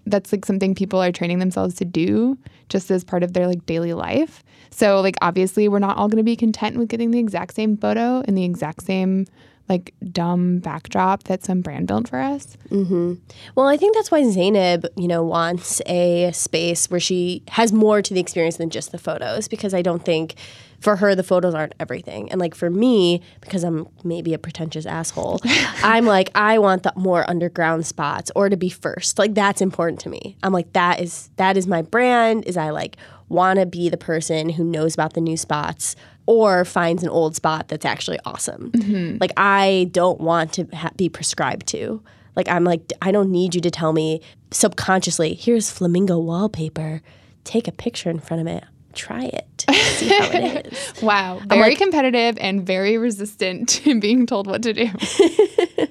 [0.06, 2.38] that's like something people are training themselves to do
[2.70, 6.18] just as part of their like daily life so like obviously we're not all going
[6.18, 9.26] to be content with getting the exact same photo in the exact same
[9.70, 12.58] like dumb backdrop that some brand built for us.
[12.70, 13.14] Mm-hmm.
[13.56, 18.02] Well, I think that's why Zainab, you know, wants a space where she has more
[18.02, 20.36] to the experience than just the photos because I don't think
[20.84, 22.30] for her the photos aren't everything.
[22.30, 25.40] And like for me, because I'm maybe a pretentious asshole,
[25.84, 29.18] I'm like I want the more underground spots or to be first.
[29.18, 30.36] Like that's important to me.
[30.44, 32.98] I'm like that is that is my brand is I like
[33.30, 37.36] want to be the person who knows about the new spots or finds an old
[37.36, 38.72] spot that's actually awesome.
[38.72, 39.18] Mm-hmm.
[39.22, 42.04] Like I don't want to ha- be prescribed to.
[42.36, 44.22] Like I'm like I don't need you to tell me
[44.52, 47.02] subconsciously, here's flamingo wallpaper.
[47.46, 48.66] Take a picture in front of it.
[48.94, 49.48] Try it.
[49.72, 51.02] See how it is.
[51.02, 54.90] Wow, very competitive and very resistant to being told what to do.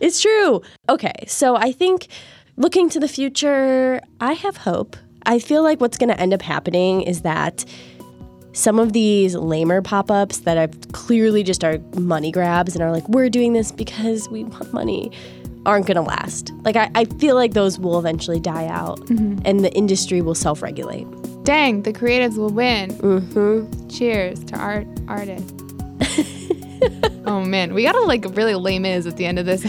[0.00, 0.62] It's true.
[0.88, 2.06] Okay, so I think
[2.56, 4.96] looking to the future, I have hope.
[5.26, 7.64] I feel like what's going to end up happening is that
[8.52, 12.90] some of these lamer pop ups that have clearly just are money grabs and are
[12.92, 15.10] like, we're doing this because we want money,
[15.66, 16.52] aren't going to last.
[16.62, 19.40] Like, I, I feel like those will eventually die out mm-hmm.
[19.44, 21.06] and the industry will self regulate.
[21.48, 22.90] Dang, the creatives will win.
[22.90, 23.88] Mm-hmm.
[23.88, 25.50] Cheers to art artists.
[27.26, 29.62] oh man, we gotta like really lame is at the end of this.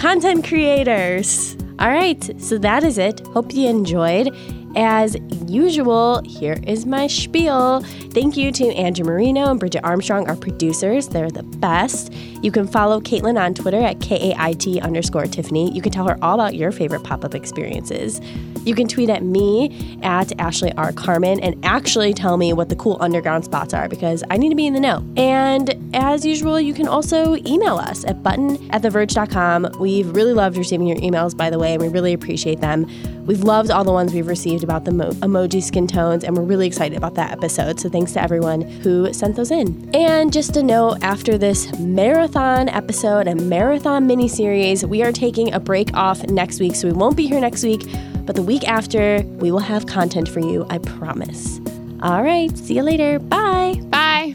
[0.00, 1.56] Content creators.
[1.78, 3.20] All right, so that is it.
[3.28, 4.34] Hope you enjoyed.
[4.76, 5.16] As
[5.46, 7.80] usual, here is my spiel.
[8.10, 11.08] Thank you to Andrew Marino and Bridget Armstrong, our producers.
[11.08, 12.12] They're the best.
[12.42, 15.72] You can follow Kaitlyn on Twitter at KAIT underscore Tiffany.
[15.72, 18.20] You can tell her all about your favorite pop up experiences.
[18.66, 20.92] You can tweet at me at Ashley R.
[20.92, 24.56] Carman and actually tell me what the cool underground spots are because I need to
[24.56, 25.06] be in the know.
[25.16, 29.68] And as usual, you can also email us at button at theverge.com.
[29.80, 32.86] We've really loved receiving your emails, by the way, and we really appreciate them.
[33.24, 36.42] We've loved all the ones we've received about the mo- emoji skin tones, and we're
[36.42, 37.78] really excited about that episode.
[37.78, 39.88] So thanks to everyone who sent those in.
[39.94, 45.54] And just a note after this marathon episode and marathon mini series, we are taking
[45.54, 46.74] a break off next week.
[46.74, 47.86] So we won't be here next week,
[48.24, 51.60] but the week after, we will have content for you, I promise.
[52.02, 53.18] All right, see you later.
[53.20, 53.80] Bye.
[53.86, 54.34] Bye.